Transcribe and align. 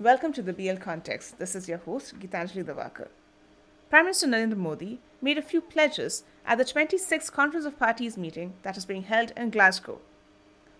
Welcome 0.00 0.32
to 0.34 0.42
the 0.42 0.52
BL 0.52 0.76
Context. 0.76 1.40
This 1.40 1.56
is 1.56 1.68
your 1.68 1.78
host, 1.78 2.20
Gitanjali 2.20 2.62
Diwakar. 2.62 3.08
Prime 3.90 4.04
Minister 4.04 4.28
Narendra 4.28 4.56
Modi 4.56 5.00
made 5.20 5.36
a 5.36 5.42
few 5.42 5.60
pledges 5.60 6.22
at 6.46 6.56
the 6.56 6.64
26th 6.64 7.32
Conference 7.32 7.66
of 7.66 7.80
Parties 7.80 8.16
meeting 8.16 8.52
that 8.62 8.76
is 8.76 8.84
being 8.84 9.02
held 9.02 9.32
in 9.36 9.50
Glasgow. 9.50 9.98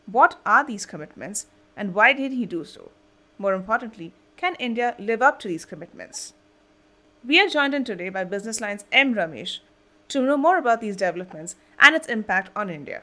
What 0.07 0.37
are 0.47 0.65
these 0.65 0.87
commitments 0.87 1.47
and 1.77 1.97
why 1.97 2.13
did 2.13 2.31
he 2.31 2.47
do 2.47 2.65
so? 2.65 2.93
More 3.39 3.55
importantly, 3.55 4.13
can 4.37 4.55
India 4.61 4.95
live 5.01 5.21
up 5.21 5.41
to 5.41 5.49
these 5.49 5.65
commitments? 5.65 6.35
We 7.27 7.41
are 7.41 7.49
joined 7.49 7.75
in 7.75 7.83
today 7.83 8.11
by 8.11 8.23
Business 8.23 8.61
Line's 8.61 8.85
M. 8.93 9.17
Ramesh 9.17 9.59
to 10.11 10.23
know 10.23 10.37
more 10.37 10.59
about 10.59 10.81
these 10.81 10.95
developments 10.95 11.57
and 11.81 11.97
its 11.97 12.07
impact 12.07 12.53
on 12.55 12.71
India. 12.71 13.03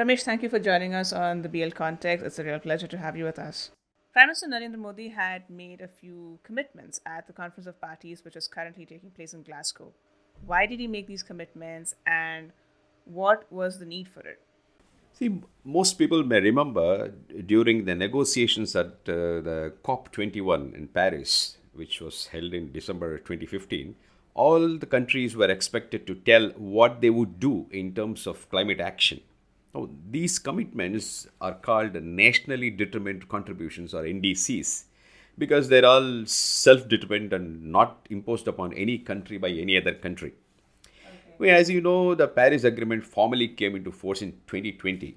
Ramesh, 0.00 0.22
thank 0.22 0.42
you 0.42 0.48
for 0.48 0.58
joining 0.58 0.94
us 0.94 1.12
on 1.12 1.42
the 1.42 1.48
BL 1.50 1.72
Context. 1.74 2.24
It's 2.24 2.38
a 2.38 2.44
real 2.44 2.58
pleasure 2.58 2.86
to 2.86 2.96
have 2.96 3.18
you 3.18 3.24
with 3.24 3.38
us. 3.38 3.70
Prime 4.14 4.28
Minister 4.28 4.46
Narendra 4.48 4.78
Modi 4.78 5.08
had 5.08 5.50
made 5.50 5.82
a 5.82 5.88
few 5.88 6.38
commitments 6.42 7.02
at 7.04 7.26
the 7.26 7.34
Conference 7.34 7.66
of 7.66 7.78
Parties, 7.78 8.24
which 8.24 8.34
is 8.34 8.48
currently 8.48 8.86
taking 8.86 9.10
place 9.10 9.34
in 9.34 9.42
Glasgow. 9.42 9.92
Why 10.46 10.64
did 10.64 10.80
he 10.80 10.86
make 10.86 11.06
these 11.06 11.22
commitments 11.22 11.96
and 12.06 12.52
what 13.04 13.44
was 13.52 13.78
the 13.78 13.84
need 13.84 14.08
for 14.08 14.20
it? 14.20 14.40
See, 15.12 15.38
most 15.64 15.98
people 15.98 16.24
may 16.24 16.40
remember 16.40 17.12
during 17.44 17.84
the 17.84 17.94
negotiations 17.94 18.74
at 18.74 18.86
uh, 18.86 19.44
the 19.48 19.74
COP21 19.84 20.74
in 20.74 20.88
Paris, 20.88 21.58
which 21.74 22.00
was 22.00 22.28
held 22.28 22.54
in 22.54 22.72
December 22.72 23.18
2015, 23.18 23.94
all 24.32 24.78
the 24.78 24.86
countries 24.86 25.36
were 25.36 25.50
expected 25.50 26.06
to 26.06 26.14
tell 26.14 26.48
what 26.56 27.02
they 27.02 27.10
would 27.10 27.38
do 27.38 27.66
in 27.70 27.94
terms 27.94 28.26
of 28.26 28.48
climate 28.48 28.80
action. 28.80 29.20
Now, 29.74 29.88
these 30.10 30.38
commitments 30.38 31.28
are 31.40 31.54
called 31.54 31.94
nationally 32.02 32.70
determined 32.70 33.28
contributions 33.28 33.94
or 33.94 34.02
NDCs 34.02 34.84
because 35.38 35.68
they're 35.68 35.86
all 35.86 36.26
self 36.26 36.88
determined 36.88 37.32
and 37.32 37.70
not 37.70 38.06
imposed 38.10 38.48
upon 38.48 38.72
any 38.74 38.98
country 38.98 39.38
by 39.38 39.50
any 39.50 39.76
other 39.76 39.94
country. 39.94 40.34
Okay. 40.86 41.34
Well, 41.38 41.56
as 41.56 41.70
you 41.70 41.80
know, 41.80 42.14
the 42.14 42.26
Paris 42.26 42.64
Agreement 42.64 43.04
formally 43.04 43.48
came 43.48 43.76
into 43.76 43.92
force 43.92 44.22
in 44.22 44.32
2020. 44.48 45.16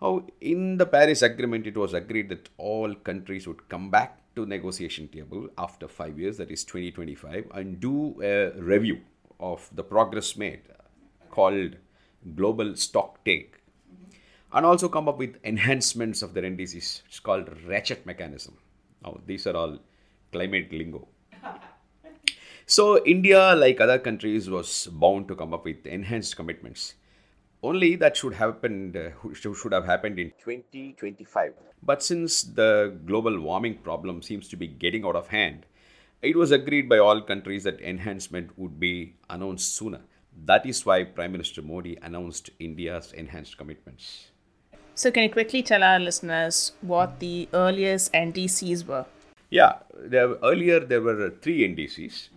Now, 0.00 0.24
in 0.40 0.78
the 0.78 0.86
Paris 0.86 1.22
Agreement, 1.22 1.66
it 1.66 1.76
was 1.76 1.92
agreed 1.92 2.28
that 2.30 2.48
all 2.56 2.94
countries 2.94 3.46
would 3.46 3.68
come 3.68 3.90
back 3.90 4.18
to 4.36 4.46
negotiation 4.46 5.08
table 5.08 5.48
after 5.58 5.88
five 5.88 6.18
years, 6.18 6.36
that 6.38 6.50
is 6.50 6.64
2025, 6.64 7.50
and 7.52 7.80
do 7.80 8.16
a 8.22 8.50
review 8.60 9.00
of 9.40 9.68
the 9.74 9.82
progress 9.82 10.36
made 10.36 10.62
called 11.30 11.76
global 12.34 12.74
stock 12.76 13.24
take 13.24 13.57
and 14.52 14.64
also 14.64 14.88
come 14.88 15.08
up 15.08 15.18
with 15.18 15.36
enhancements 15.44 16.22
of 16.22 16.34
their 16.34 16.44
NDCs. 16.44 17.02
It's 17.06 17.20
called 17.20 17.48
ratchet 17.66 18.06
mechanism. 18.06 18.56
Now, 19.02 19.20
these 19.26 19.46
are 19.46 19.56
all 19.56 19.78
climate 20.32 20.72
lingo. 20.72 21.08
So, 22.70 23.02
India, 23.06 23.54
like 23.54 23.80
other 23.80 23.98
countries, 23.98 24.50
was 24.50 24.88
bound 24.92 25.26
to 25.28 25.34
come 25.34 25.54
up 25.54 25.64
with 25.64 25.86
enhanced 25.86 26.36
commitments. 26.36 26.96
Only 27.62 27.96
that 27.96 28.14
should 28.14 28.34
happen 28.34 28.94
uh, 28.94 29.32
should 29.32 29.72
have 29.72 29.86
happened 29.86 30.18
in 30.18 30.32
2025. 30.44 31.54
But 31.82 32.02
since 32.02 32.42
the 32.42 32.94
global 33.06 33.40
warming 33.40 33.78
problem 33.78 34.20
seems 34.20 34.48
to 34.50 34.56
be 34.56 34.66
getting 34.66 35.06
out 35.06 35.16
of 35.16 35.28
hand, 35.28 35.64
it 36.20 36.36
was 36.36 36.50
agreed 36.50 36.90
by 36.90 36.98
all 36.98 37.22
countries 37.22 37.64
that 37.64 37.80
enhancement 37.80 38.58
would 38.58 38.78
be 38.78 39.14
announced 39.30 39.74
sooner. 39.74 40.00
That 40.44 40.66
is 40.66 40.84
why 40.84 41.04
Prime 41.04 41.32
Minister 41.32 41.62
Modi 41.62 41.96
announced 42.02 42.50
India's 42.58 43.12
enhanced 43.12 43.56
commitments. 43.56 44.30
So, 44.98 45.12
can 45.12 45.22
you 45.22 45.30
quickly 45.30 45.62
tell 45.62 45.84
our 45.84 46.00
listeners 46.00 46.72
what 46.80 47.20
the 47.20 47.48
earliest 47.54 48.12
NDCs 48.12 48.84
were? 48.84 49.06
Yeah, 49.48 49.74
there, 49.96 50.30
earlier 50.42 50.80
there 50.80 51.00
were 51.00 51.30
three 51.40 51.60
NDCs 51.68 52.30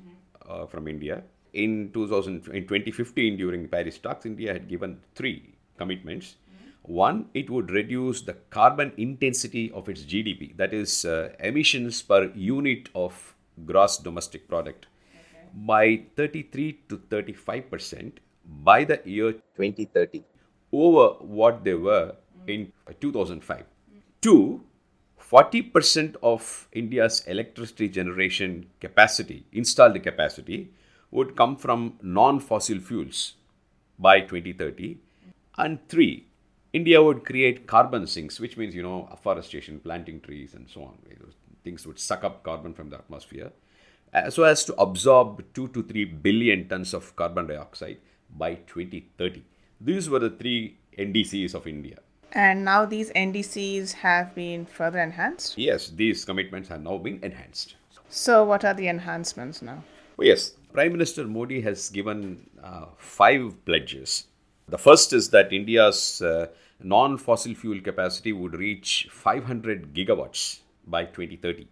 uh, 0.47 0.67
from 0.67 0.87
India. 0.87 1.23
In 1.53 1.89
2000, 1.91 2.49
in 2.49 2.67
2015, 2.67 3.37
during 3.37 3.67
Paris 3.67 3.97
talks, 3.97 4.27
India 4.27 4.53
had 4.53 4.69
given 4.69 4.99
three 5.15 5.55
commitments. 5.79 6.35
One, 6.83 7.29
it 7.33 7.49
would 7.49 7.71
reduce 7.71 8.21
the 8.21 8.33
carbon 8.51 8.93
intensity 8.95 9.71
of 9.71 9.89
its 9.89 10.03
GDP, 10.03 10.55
that 10.57 10.71
is, 10.71 11.03
uh, 11.03 11.29
emissions 11.39 12.03
per 12.03 12.25
unit 12.35 12.89
of 12.93 13.33
gross 13.65 13.97
domestic 13.97 14.47
product, 14.47 14.85
okay. 15.09 15.47
by 15.51 16.03
33 16.15 16.79
to 16.89 17.01
35 17.09 17.71
percent 17.71 18.19
by 18.45 18.83
the 18.83 19.01
year 19.03 19.31
2030 19.31 20.23
over 20.71 21.15
what 21.25 21.63
they 21.63 21.73
were 21.73 22.15
in 22.47 22.71
2005. 22.99 23.65
Two, 24.21 24.61
40% 25.19 26.15
of 26.21 26.67
India's 26.73 27.21
electricity 27.27 27.87
generation 27.87 28.67
capacity, 28.79 29.45
installed 29.51 30.01
capacity, 30.03 30.71
would 31.11 31.35
come 31.35 31.55
from 31.55 31.93
non 32.01 32.39
fossil 32.39 32.79
fuels 32.79 33.33
by 33.97 34.21
2030. 34.21 34.97
And 35.57 35.79
three, 35.87 36.27
India 36.73 37.03
would 37.03 37.25
create 37.25 37.67
carbon 37.67 38.07
sinks, 38.07 38.39
which 38.39 38.57
means, 38.57 38.73
you 38.73 38.83
know, 38.83 39.07
afforestation, 39.11 39.79
planting 39.79 40.21
trees, 40.21 40.53
and 40.53 40.69
so 40.69 40.83
on. 40.83 40.97
Things 41.63 41.85
would 41.85 41.99
suck 41.99 42.23
up 42.23 42.43
carbon 42.43 42.73
from 42.73 42.89
the 42.89 42.97
atmosphere, 42.97 43.51
uh, 44.13 44.29
so 44.29 44.43
as 44.43 44.65
to 44.65 44.75
absorb 44.81 45.43
2 45.53 45.67
to 45.69 45.83
3 45.83 46.05
billion 46.05 46.67
tons 46.67 46.93
of 46.93 47.15
carbon 47.15 47.47
dioxide 47.47 47.97
by 48.35 48.55
2030. 48.55 49.43
These 49.79 50.09
were 50.09 50.19
the 50.19 50.29
three 50.29 50.77
NDCs 50.97 51.53
of 51.53 51.67
India. 51.67 51.99
And 52.33 52.63
now 52.63 52.85
these 52.85 53.11
NDCs 53.11 53.93
have 53.93 54.33
been 54.33 54.65
further 54.65 54.99
enhanced? 54.99 55.57
Yes, 55.57 55.89
these 55.89 56.23
commitments 56.23 56.69
have 56.69 56.81
now 56.81 56.97
been 56.97 57.19
enhanced. 57.21 57.75
So, 58.09 58.43
what 58.43 58.63
are 58.63 58.73
the 58.73 58.87
enhancements 58.87 59.61
now? 59.61 59.83
Well, 60.17 60.27
yes, 60.27 60.51
Prime 60.73 60.91
Minister 60.91 61.25
Modi 61.25 61.61
has 61.61 61.89
given 61.89 62.49
uh, 62.63 62.85
five 62.97 63.65
pledges. 63.65 64.27
The 64.67 64.77
first 64.77 65.13
is 65.13 65.29
that 65.29 65.51
India's 65.51 66.21
uh, 66.21 66.47
non 66.81 67.17
fossil 67.17 67.53
fuel 67.53 67.81
capacity 67.81 68.31
would 68.31 68.53
reach 68.53 69.07
500 69.11 69.93
gigawatts 69.93 70.59
by 70.87 71.05
2030. 71.05 71.67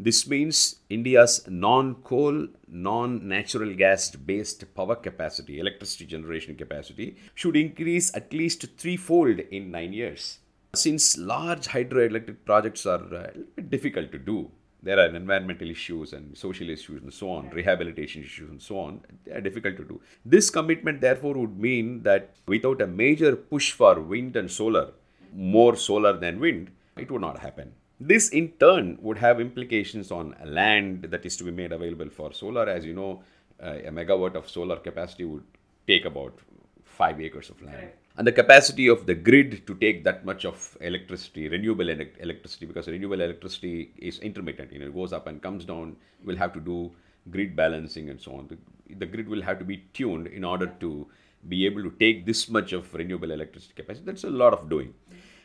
This 0.00 0.28
means 0.28 0.76
India's 0.88 1.44
non 1.48 1.96
coal, 1.96 2.46
non 2.68 3.26
natural 3.26 3.74
gas 3.74 4.10
based 4.14 4.72
power 4.72 4.94
capacity, 4.94 5.58
electricity 5.58 6.06
generation 6.06 6.54
capacity, 6.54 7.16
should 7.34 7.56
increase 7.56 8.14
at 8.14 8.32
least 8.32 8.64
threefold 8.76 9.40
in 9.40 9.72
nine 9.72 9.92
years. 9.92 10.38
Since 10.74 11.18
large 11.18 11.66
hydroelectric 11.66 12.36
projects 12.44 12.86
are 12.86 13.02
uh, 13.12 13.18
a 13.18 13.26
little 13.26 13.44
bit 13.56 13.70
difficult 13.70 14.12
to 14.12 14.18
do, 14.18 14.52
there 14.84 15.00
are 15.00 15.06
environmental 15.16 15.68
issues 15.68 16.12
and 16.12 16.38
social 16.38 16.70
issues 16.70 17.02
and 17.02 17.12
so 17.12 17.30
on, 17.30 17.50
rehabilitation 17.50 18.22
issues 18.22 18.50
and 18.50 18.62
so 18.62 18.78
on. 18.78 19.00
They 19.24 19.32
are 19.32 19.40
difficult 19.40 19.76
to 19.78 19.84
do. 19.84 20.00
This 20.24 20.48
commitment, 20.48 21.00
therefore, 21.00 21.34
would 21.34 21.58
mean 21.58 22.04
that 22.04 22.36
without 22.46 22.80
a 22.80 22.86
major 22.86 23.34
push 23.34 23.72
for 23.72 24.00
wind 24.00 24.36
and 24.36 24.48
solar, 24.48 24.92
more 25.34 25.74
solar 25.74 26.16
than 26.16 26.38
wind, 26.38 26.70
it 26.96 27.10
would 27.10 27.20
not 27.20 27.40
happen. 27.40 27.72
This 28.00 28.28
in 28.28 28.52
turn 28.60 28.98
would 29.00 29.18
have 29.18 29.40
implications 29.40 30.10
on 30.12 30.36
land 30.44 31.02
that 31.10 31.26
is 31.26 31.36
to 31.38 31.44
be 31.44 31.50
made 31.50 31.72
available 31.72 32.08
for 32.08 32.32
solar. 32.32 32.68
As 32.68 32.84
you 32.84 32.94
know, 32.94 33.22
uh, 33.62 33.78
a 33.84 33.90
megawatt 33.90 34.34
of 34.36 34.48
solar 34.48 34.76
capacity 34.76 35.24
would 35.24 35.42
take 35.86 36.04
about 36.04 36.38
five 36.84 37.20
acres 37.20 37.50
of 37.50 37.60
land. 37.62 37.76
Right. 37.76 37.94
And 38.16 38.26
the 38.26 38.32
capacity 38.32 38.88
of 38.88 39.06
the 39.06 39.14
grid 39.14 39.66
to 39.66 39.74
take 39.76 40.02
that 40.04 40.24
much 40.24 40.44
of 40.44 40.76
electricity, 40.80 41.48
renewable 41.48 41.88
electricity, 41.88 42.66
because 42.66 42.88
renewable 42.88 43.20
electricity 43.20 43.92
is 43.96 44.18
intermittent, 44.18 44.72
you 44.72 44.80
know, 44.80 44.86
it 44.86 44.94
goes 44.94 45.12
up 45.12 45.28
and 45.28 45.40
comes 45.40 45.64
down, 45.64 45.96
we'll 46.24 46.36
have 46.36 46.52
to 46.54 46.60
do 46.60 46.90
grid 47.30 47.54
balancing 47.54 48.10
and 48.10 48.20
so 48.20 48.32
on. 48.32 48.48
The, 48.48 48.58
the 48.96 49.06
grid 49.06 49.28
will 49.28 49.42
have 49.42 49.60
to 49.60 49.64
be 49.64 49.84
tuned 49.92 50.26
in 50.26 50.44
order 50.44 50.66
to 50.80 51.06
be 51.48 51.64
able 51.66 51.82
to 51.84 51.90
take 51.90 52.26
this 52.26 52.48
much 52.48 52.72
of 52.72 52.92
renewable 52.92 53.30
electricity 53.30 53.74
capacity. 53.76 54.04
That's 54.04 54.24
a 54.24 54.30
lot 54.30 54.52
of 54.52 54.68
doing. 54.68 54.94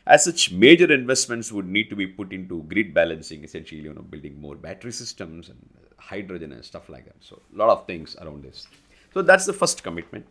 As 0.06 0.24
such, 0.24 0.52
major 0.52 0.92
investments 0.92 1.50
would 1.50 1.66
need 1.66 1.88
to 1.88 1.96
be 1.96 2.06
put 2.06 2.32
into 2.32 2.62
grid 2.64 2.92
balancing, 2.92 3.42
essentially, 3.42 3.80
you 3.80 3.94
know, 3.94 4.02
building 4.02 4.40
more 4.40 4.54
battery 4.54 4.92
systems 4.92 5.48
and 5.48 5.58
hydrogen 5.98 6.52
and 6.52 6.64
stuff 6.64 6.88
like 6.88 7.06
that. 7.06 7.16
So, 7.20 7.40
a 7.54 7.56
lot 7.56 7.70
of 7.70 7.86
things 7.86 8.14
around 8.20 8.44
this. 8.44 8.66
So, 9.14 9.22
that's 9.22 9.46
the 9.46 9.54
first 9.54 9.82
commitment. 9.82 10.26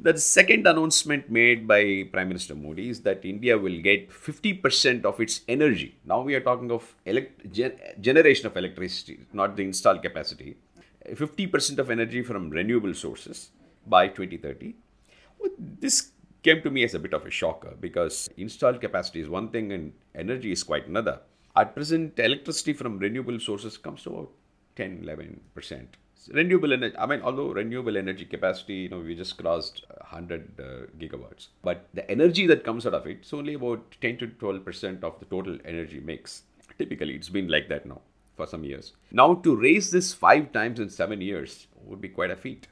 The 0.00 0.16
second 0.18 0.66
announcement 0.66 1.30
made 1.30 1.68
by 1.68 2.08
Prime 2.10 2.28
Minister 2.28 2.54
Modi 2.54 2.88
is 2.88 3.02
that 3.02 3.24
India 3.24 3.56
will 3.56 3.80
get 3.80 4.10
50% 4.10 5.04
of 5.04 5.20
its 5.20 5.42
energy. 5.46 5.94
Now 6.04 6.22
we 6.22 6.34
are 6.34 6.40
talking 6.40 6.72
of 6.72 6.94
elect- 7.04 7.52
gen- 7.52 7.78
generation 8.00 8.46
of 8.46 8.56
electricity, 8.56 9.20
not 9.32 9.54
the 9.56 9.62
installed 9.62 10.02
capacity. 10.02 10.56
50% 11.08 11.78
of 11.78 11.90
energy 11.90 12.22
from 12.22 12.50
renewable 12.50 12.94
sources 12.94 13.50
by 13.86 14.08
2030. 14.08 14.74
This 15.58 16.11
came 16.42 16.62
to 16.62 16.70
me 16.70 16.84
as 16.84 16.94
a 16.94 16.98
bit 16.98 17.14
of 17.14 17.26
a 17.26 17.30
shocker 17.30 17.74
because 17.80 18.28
installed 18.36 18.80
capacity 18.80 19.20
is 19.20 19.28
one 19.28 19.48
thing 19.48 19.72
and 19.72 19.92
energy 20.14 20.52
is 20.52 20.62
quite 20.62 20.86
another. 20.86 21.20
At 21.54 21.74
present, 21.74 22.18
electricity 22.18 22.72
from 22.72 22.98
renewable 22.98 23.38
sources 23.38 23.76
comes 23.76 24.02
to 24.04 24.10
about 24.10 24.30
10 24.76 25.02
11%. 25.02 25.86
renewable 26.32 26.72
energy. 26.72 26.96
I 26.98 27.06
mean, 27.06 27.20
although 27.22 27.48
renewable 27.48 27.96
energy 27.96 28.24
capacity, 28.24 28.74
you 28.74 28.88
know, 28.88 29.00
we 29.00 29.14
just 29.14 29.36
crossed 29.36 29.84
100 29.88 30.60
uh, 30.60 30.62
gigawatts, 30.98 31.48
but 31.62 31.88
the 31.94 32.10
energy 32.10 32.46
that 32.46 32.64
comes 32.64 32.86
out 32.86 32.94
of 32.94 33.06
it's 33.06 33.32
only 33.32 33.54
about 33.54 33.96
10 34.00 34.18
to 34.18 34.26
12 34.28 34.64
percent 34.64 35.04
of 35.04 35.18
the 35.18 35.26
total 35.26 35.58
energy 35.64 36.00
mix. 36.00 36.42
Typically, 36.78 37.14
it's 37.14 37.28
been 37.28 37.48
like 37.48 37.68
that 37.68 37.84
now 37.84 38.00
for 38.36 38.46
some 38.46 38.64
years. 38.64 38.92
Now, 39.10 39.34
to 39.34 39.54
raise 39.54 39.90
this 39.90 40.14
five 40.14 40.52
times 40.52 40.80
in 40.80 40.88
seven 40.88 41.20
years 41.20 41.66
would 41.84 42.00
be 42.00 42.08
quite 42.08 42.30
a 42.30 42.36
feat. 42.36 42.66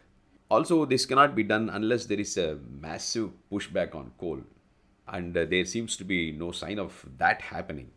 Also, 0.51 0.85
this 0.85 1.07
cannot 1.07 1.37
be 1.37 1.45
done 1.45 1.71
unless 1.71 2.07
there 2.07 2.19
is 2.19 2.37
a 2.37 2.59
massive 2.81 3.31
pushback 3.53 3.95
on 3.95 4.11
coal, 4.19 4.41
and 5.07 5.37
uh, 5.37 5.45
there 5.45 5.65
seems 5.65 5.97
to 5.97 6.05
be 6.05 6.33
no 6.33 6.51
sign 6.51 6.79
of 6.79 7.07
that 7.19 7.41
happening. 7.41 7.89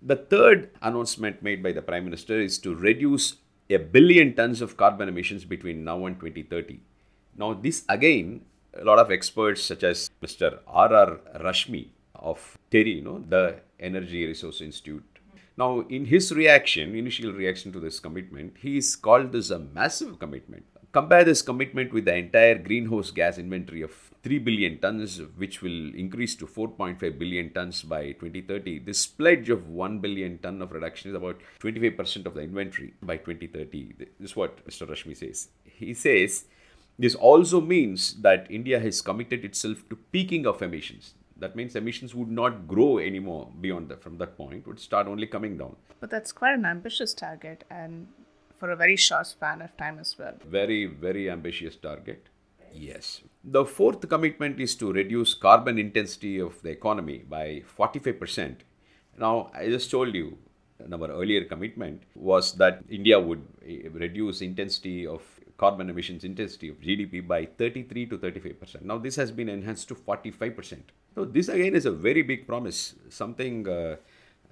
The 0.00 0.16
third 0.16 0.70
announcement 0.80 1.42
made 1.42 1.62
by 1.62 1.72
the 1.72 1.82
Prime 1.82 2.04
Minister 2.04 2.40
is 2.40 2.56
to 2.60 2.74
reduce 2.74 3.36
a 3.68 3.76
billion 3.76 4.34
tons 4.34 4.62
of 4.62 4.78
carbon 4.78 5.10
emissions 5.10 5.44
between 5.44 5.84
now 5.84 6.06
and 6.06 6.18
2030. 6.18 6.80
Now, 7.36 7.52
this 7.52 7.84
again, 7.86 8.46
a 8.72 8.84
lot 8.84 8.98
of 8.98 9.10
experts 9.10 9.62
such 9.62 9.84
as 9.84 10.10
Mr. 10.22 10.60
R.R. 10.66 11.18
Rashmi 11.38 11.88
of 12.14 12.56
TERI, 12.70 12.96
you 12.96 13.02
know, 13.02 13.22
the 13.28 13.60
Energy 13.78 14.26
Resource 14.26 14.62
Institute. 14.62 15.04
Now, 15.58 15.80
in 15.80 16.06
his 16.06 16.32
reaction, 16.32 16.94
initial 16.94 17.32
reaction 17.32 17.72
to 17.72 17.80
this 17.80 18.00
commitment, 18.00 18.56
he's 18.62 18.96
called 18.96 19.32
this 19.32 19.50
a 19.50 19.58
massive 19.58 20.18
commitment. 20.18 20.64
Compare 20.92 21.22
this 21.22 21.40
commitment 21.40 21.92
with 21.92 22.04
the 22.04 22.16
entire 22.16 22.58
greenhouse 22.58 23.12
gas 23.12 23.38
inventory 23.38 23.82
of 23.82 23.92
3 24.24 24.40
billion 24.40 24.78
tons, 24.78 25.20
which 25.36 25.62
will 25.62 25.94
increase 25.94 26.34
to 26.34 26.46
4.5 26.46 27.16
billion 27.16 27.50
tons 27.50 27.82
by 27.82 28.10
2030. 28.12 28.80
This 28.80 29.06
pledge 29.06 29.50
of 29.50 29.68
1 29.68 30.00
billion 30.00 30.38
ton 30.38 30.60
of 30.60 30.72
reduction 30.72 31.10
is 31.10 31.16
about 31.16 31.38
25% 31.60 32.26
of 32.26 32.34
the 32.34 32.40
inventory 32.40 32.94
by 33.02 33.18
2030. 33.18 33.94
This 33.98 34.30
is 34.30 34.34
what 34.34 34.66
Mr. 34.66 34.88
Rashmi 34.88 35.16
says. 35.16 35.48
He 35.62 35.94
says 35.94 36.46
this 36.98 37.14
also 37.14 37.60
means 37.60 38.20
that 38.22 38.50
India 38.50 38.80
has 38.80 39.00
committed 39.00 39.44
itself 39.44 39.88
to 39.90 39.96
peaking 39.96 40.44
of 40.44 40.60
emissions. 40.60 41.14
That 41.36 41.54
means 41.54 41.76
emissions 41.76 42.16
would 42.16 42.30
not 42.30 42.66
grow 42.66 42.98
anymore 42.98 43.48
beyond 43.60 43.88
that. 43.90 44.02
From 44.02 44.18
that 44.18 44.36
point, 44.36 44.66
would 44.66 44.80
start 44.80 45.06
only 45.06 45.26
coming 45.26 45.56
down. 45.56 45.76
But 46.00 46.10
that's 46.10 46.32
quite 46.32 46.54
an 46.54 46.66
ambitious 46.66 47.14
target, 47.14 47.64
and 47.70 48.08
for 48.60 48.70
a 48.70 48.76
very 48.76 48.96
short 48.96 49.26
span 49.26 49.62
of 49.62 49.74
time 49.78 49.98
as 49.98 50.14
well. 50.18 50.34
Very, 50.46 50.84
very 50.84 51.30
ambitious 51.30 51.76
target. 51.76 52.28
Yes. 52.74 53.22
The 53.42 53.64
fourth 53.64 54.06
commitment 54.08 54.60
is 54.60 54.74
to 54.76 54.92
reduce 54.92 55.32
carbon 55.34 55.78
intensity 55.78 56.38
of 56.38 56.60
the 56.62 56.70
economy 56.70 57.24
by 57.28 57.62
45%. 57.78 58.56
Now, 59.18 59.50
I 59.54 59.66
just 59.68 59.90
told 59.90 60.14
you, 60.14 60.38
our 60.92 61.10
earlier 61.10 61.44
commitment 61.44 62.02
was 62.14 62.52
that 62.54 62.82
India 62.88 63.18
would 63.18 63.42
eh, 63.66 63.88
reduce 63.92 64.40
intensity 64.42 65.06
of 65.06 65.22
carbon 65.58 65.90
emissions 65.90 66.24
intensity 66.24 66.68
of 66.68 66.80
GDP 66.80 67.26
by 67.26 67.44
33 67.46 68.06
to 68.06 68.18
35%. 68.18 68.82
Now, 68.82 68.98
this 68.98 69.16
has 69.16 69.30
been 69.30 69.48
enhanced 69.48 69.88
to 69.88 69.94
45%. 69.94 70.78
So, 71.14 71.24
this 71.24 71.48
again 71.48 71.74
is 71.74 71.86
a 71.86 71.90
very 71.90 72.22
big 72.22 72.46
promise, 72.46 72.94
something 73.08 73.68
uh, 73.68 73.96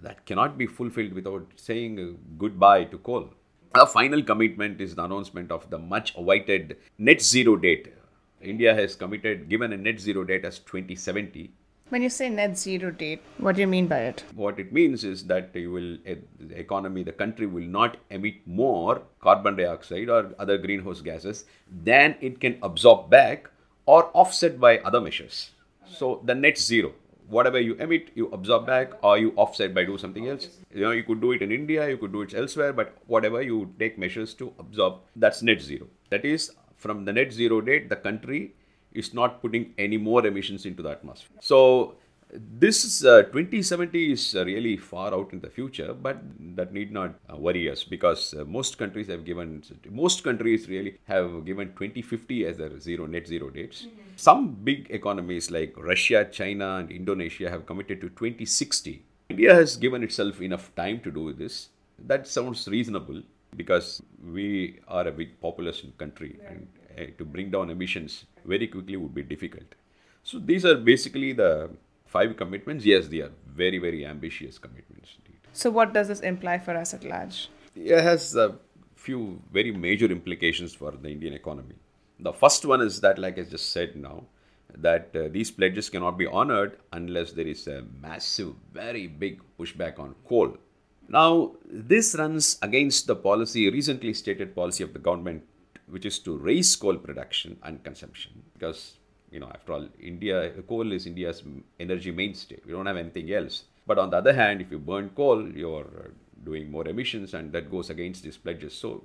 that 0.00 0.26
cannot 0.26 0.58
be 0.58 0.66
fulfilled 0.66 1.12
without 1.12 1.46
saying 1.56 1.99
uh, 1.99 2.16
goodbye 2.37 2.84
to 2.84 2.99
coal. 2.99 3.31
The 3.75 3.87
final 3.87 4.23
commitment 4.23 4.81
is 4.81 4.94
the 4.94 5.05
announcement 5.05 5.50
of 5.50 5.69
the 5.70 5.79
much 5.79 6.17
awaited 6.17 6.79
net 6.99 7.20
zero 7.20 7.56
date 7.56 7.93
India 8.41 8.75
has 8.75 8.94
committed, 8.94 9.49
given 9.49 9.73
a 9.73 9.76
net 9.76 9.99
zero 9.99 10.25
date 10.25 10.44
as 10.44 10.59
2070. 10.61 11.50
When 11.88 12.03
you 12.03 12.11
say 12.11 12.29
net 12.29 12.56
zero 12.56 12.91
date, 12.91 13.23
what 13.38 13.56
do 13.56 13.62
you 13.62 13.67
mean 13.67 13.87
by 13.87 14.00
it? 14.00 14.23
What 14.35 14.61
it 14.61 14.73
means 14.73 15.05
is 15.05 15.25
that 15.26 15.50
you 15.55 15.73
will, 15.73 15.97
eh, 16.06 16.17
the 16.38 16.59
economy, 16.59 17.03
the 17.03 17.12
country 17.12 17.47
will 17.47 17.65
not 17.65 17.97
emit 18.11 18.47
more 18.47 19.03
carbon 19.20 19.56
dioxide 19.56 20.09
or 20.09 20.35
other 20.38 20.59
greenhouse 20.59 21.00
gases 21.00 21.47
than 21.85 22.15
it 22.20 22.41
can 22.41 22.59
absorb 22.62 23.11
back 23.11 23.50
or 23.87 24.11
offset 24.12 24.61
by 24.61 24.79
other 24.81 25.00
measures. 25.00 25.50
So 25.87 26.20
the 26.25 26.35
net 26.35 26.59
zero, 26.59 26.93
whatever 27.28 27.60
you 27.60 27.75
emit, 27.75 28.10
you 28.14 28.28
absorb 28.28 28.66
back 28.66 28.92
or 29.02 29.19
you 29.19 29.32
offset 29.36 29.75
by 29.75 29.84
do 29.84 29.98
something 29.98 30.28
else. 30.28 30.48
You 30.75 30.82
know, 30.82 30.90
you 30.90 31.02
could 31.02 31.20
do 31.20 31.32
it 31.32 31.42
in 31.42 31.52
India, 31.52 31.88
you 31.88 31.96
could 31.96 32.12
do 32.12 32.22
it 32.22 32.34
elsewhere, 32.34 32.72
but 32.72 32.96
whatever 33.06 33.42
you 33.42 33.75
take 33.78 33.98
measures 33.98 34.34
to 34.34 34.52
absorb, 34.58 35.00
that's 35.16 35.42
net 35.42 35.60
zero. 35.60 35.86
That 36.10 36.25
is 36.25 36.52
from 36.76 37.04
the 37.04 37.12
net 37.12 37.32
zero 37.32 37.60
date, 37.60 37.88
the 37.88 37.96
country 37.96 38.54
is 38.92 39.12
not 39.12 39.42
putting 39.42 39.75
any 39.78 39.96
more 39.96 40.26
emissions 40.26 40.64
into 40.64 40.82
the 40.82 40.90
atmosphere. 40.90 41.36
So 41.40 41.96
this 42.32 43.04
uh, 43.04 43.22
2070 43.22 44.12
is 44.12 44.34
uh, 44.34 44.44
really 44.44 44.76
far 44.76 45.12
out 45.14 45.32
in 45.32 45.40
the 45.40 45.50
future, 45.50 45.92
but 45.92 46.19
that 46.56 46.72
need 46.72 46.92
not 46.92 47.14
uh, 47.32 47.36
worry 47.36 47.70
us 47.70 47.84
because 47.84 48.34
uh, 48.34 48.44
most 48.44 48.78
countries 48.78 49.08
have 49.08 49.24
given, 49.24 49.62
most 49.90 50.24
countries 50.24 50.69
really 50.69 50.98
have 51.04 51.44
given 51.44 51.69
2050 51.69 52.46
as 52.46 52.58
their 52.58 52.78
zero 52.78 53.06
net 53.06 53.26
zero 53.26 53.50
dates. 53.50 53.86
Mm-hmm. 53.86 54.07
Some 54.19 54.56
big 54.65 54.88
economies 54.91 55.49
like 55.49 55.75
Russia, 55.76 56.26
China, 56.29 56.79
and 56.79 56.91
Indonesia 56.91 57.49
have 57.49 57.67
committed 57.67 58.00
to 58.00 58.09
2060. 58.09 59.05
India 59.29 59.55
has 59.55 59.76
given 59.76 60.03
itself 60.03 60.43
enough 60.43 60.75
time 60.75 60.99
to 61.03 61.12
do 61.12 61.32
this. 61.32 61.69
That 62.05 62.26
sounds 62.26 62.67
reasonable 62.67 63.23
because 63.55 64.03
we 64.20 64.81
are 64.88 65.06
a 65.06 65.12
big 65.12 65.41
population 65.41 65.93
country 65.99 66.41
and 66.49 66.67
uh, 66.99 67.03
to 67.17 67.25
bring 67.25 67.53
down 67.53 67.70
emissions 67.70 68.25
very 68.44 68.67
quickly 68.67 68.97
would 68.97 69.15
be 69.15 69.23
difficult. 69.23 69.76
So 70.25 70.41
these 70.41 70.65
are 70.65 70.75
basically 70.75 71.32
the 71.32 71.70
five 72.05 72.37
commitments. 72.37 72.85
Yes, 72.85 73.06
they 73.06 73.20
are 73.20 73.31
very, 73.47 73.79
very 73.79 74.05
ambitious 74.05 74.59
commitments 74.59 75.11
indeed. 75.19 75.38
So 75.53 75.70
what 75.70 75.93
does 75.94 76.09
this 76.09 76.19
imply 76.23 76.59
for 76.59 76.76
us 76.76 76.93
at 76.93 77.05
large? 77.05 77.50
It 77.76 78.03
has 78.03 78.35
a 78.35 78.56
few 78.97 79.41
very 79.53 79.70
major 79.70 80.06
implications 80.06 80.75
for 80.75 80.91
the 80.91 81.09
Indian 81.09 81.35
economy. 81.35 81.76
The 82.20 82.32
first 82.32 82.65
one 82.65 82.81
is 82.81 83.00
that, 83.00 83.19
like 83.19 83.38
I 83.38 83.43
just 83.43 83.73
said 83.73 83.97
now, 83.97 84.25
that 84.76 85.11
uh, 85.15 85.29
these 85.29 85.50
pledges 85.50 85.88
cannot 85.88 86.19
be 86.19 86.26
honored 86.26 86.79
unless 86.93 87.32
there 87.32 87.47
is 87.47 87.67
a 87.67 87.85
massive, 88.03 88.55
very 88.73 89.06
big 89.06 89.41
pushback 89.59 89.99
on 89.99 90.15
coal 90.29 90.56
now, 91.09 91.53
this 91.65 92.15
runs 92.15 92.59
against 92.61 93.06
the 93.06 93.17
policy, 93.17 93.70
recently 93.70 94.12
stated 94.12 94.55
policy 94.55 94.85
of 94.85 94.93
the 94.93 94.99
government, 94.99 95.43
which 95.88 96.05
is 96.05 96.19
to 96.20 96.37
raise 96.37 96.76
coal 96.76 96.97
production 96.97 97.56
and 97.62 97.82
consumption. 97.82 98.43
Because, 98.53 98.99
you 99.31 99.41
know, 99.41 99.49
after 99.49 99.73
all, 99.73 99.88
India, 99.99 100.50
coal 100.69 100.93
is 100.93 101.06
India's 101.06 101.43
energy 101.81 102.11
mainstay. 102.11 102.61
We 102.67 102.73
don't 102.73 102.85
have 102.85 102.99
anything 102.99 103.32
else. 103.32 103.65
But 103.87 103.99
on 103.99 104.11
the 104.11 104.19
other 104.19 104.35
hand, 104.35 104.61
if 104.61 104.70
you 104.70 104.79
burn 104.79 105.09
coal, 105.17 105.49
you're 105.49 106.12
doing 106.44 106.70
more 106.70 106.87
emissions, 106.87 107.32
and 107.32 107.51
that 107.53 107.70
goes 107.70 107.89
against 107.89 108.22
these 108.22 108.37
pledges. 108.37 108.75
So, 108.75 109.03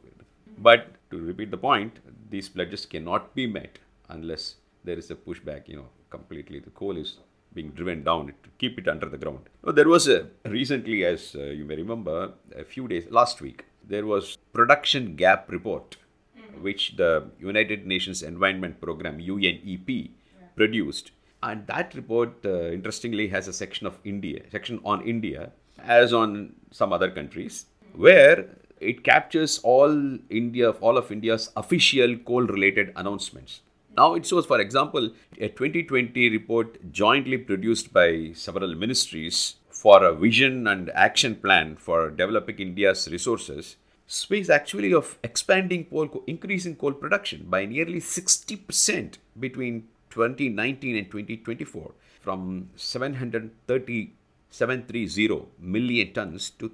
but 0.57 0.87
to 1.09 1.19
repeat 1.19 1.51
the 1.51 1.57
point, 1.57 1.99
these 2.33 2.49
pledges 2.55 2.85
cannot 2.93 3.23
be 3.39 3.45
met 3.57 3.73
unless 4.09 4.43
there 4.83 4.97
is 4.97 5.09
a 5.11 5.15
pushback, 5.15 5.67
you 5.67 5.77
know, 5.79 5.89
completely. 6.09 6.59
The 6.59 6.75
coal 6.81 6.97
is 6.97 7.17
being 7.57 7.69
driven 7.79 8.03
down 8.03 8.27
to 8.43 8.49
keep 8.57 8.79
it 8.81 8.87
under 8.93 9.07
the 9.13 9.19
ground. 9.23 9.49
Well, 9.61 9.75
there 9.79 9.87
was 9.87 10.07
a, 10.07 10.27
recently, 10.45 11.05
as 11.05 11.35
uh, 11.35 11.43
you 11.59 11.65
may 11.65 11.75
remember, 11.75 12.33
a 12.55 12.63
few 12.63 12.87
days 12.87 13.05
last 13.19 13.41
week, 13.41 13.65
there 13.87 14.05
was 14.13 14.37
production 14.51 15.15
gap 15.15 15.51
report, 15.51 15.97
mm-hmm. 16.37 16.63
which 16.63 16.95
the 16.97 17.11
United 17.39 17.85
Nations 17.85 18.23
Environment 18.23 18.81
Program 18.81 19.19
(UNEP) 19.19 19.89
yeah. 19.89 20.47
produced, 20.55 21.11
and 21.43 21.67
that 21.67 21.93
report, 21.93 22.45
uh, 22.45 22.71
interestingly, 22.77 23.27
has 23.27 23.47
a 23.47 23.53
section 23.53 23.85
of 23.85 23.99
India, 24.03 24.41
section 24.51 24.79
on 24.83 25.05
India, 25.13 25.51
as 25.79 26.13
on 26.13 26.53
some 26.71 26.91
other 26.97 27.11
countries, 27.11 27.65
where 27.93 28.49
it 28.83 29.03
captures 29.03 29.59
all 29.63 30.17
India, 30.29 30.71
all 30.71 30.97
of 30.97 31.11
India's 31.11 31.51
official 31.55 32.17
coal-related 32.17 32.91
announcements. 32.95 33.61
Now 33.95 34.15
it 34.15 34.25
shows, 34.25 34.45
for 34.45 34.59
example, 34.59 35.11
a 35.37 35.49
2020 35.49 36.29
report 36.29 36.91
jointly 36.91 37.37
produced 37.37 37.93
by 37.93 38.31
several 38.33 38.73
ministries 38.75 39.55
for 39.69 40.03
a 40.03 40.13
vision 40.13 40.67
and 40.67 40.89
action 40.91 41.35
plan 41.35 41.75
for 41.75 42.09
developing 42.09 42.57
India's 42.57 43.07
resources 43.11 43.75
speaks 44.07 44.49
actually 44.49 44.93
of 44.93 45.17
expanding 45.23 45.85
coal, 45.85 46.23
increasing 46.27 46.75
coal 46.75 46.93
production 46.93 47.45
by 47.49 47.65
nearly 47.65 47.99
60% 47.99 49.17
between 49.39 49.87
2019 50.09 50.95
and 50.95 51.07
2024 51.11 51.91
from 52.21 52.69
730, 52.75 54.13
730 54.49 55.45
million 55.59 56.13
tons 56.13 56.49
to 56.51 56.71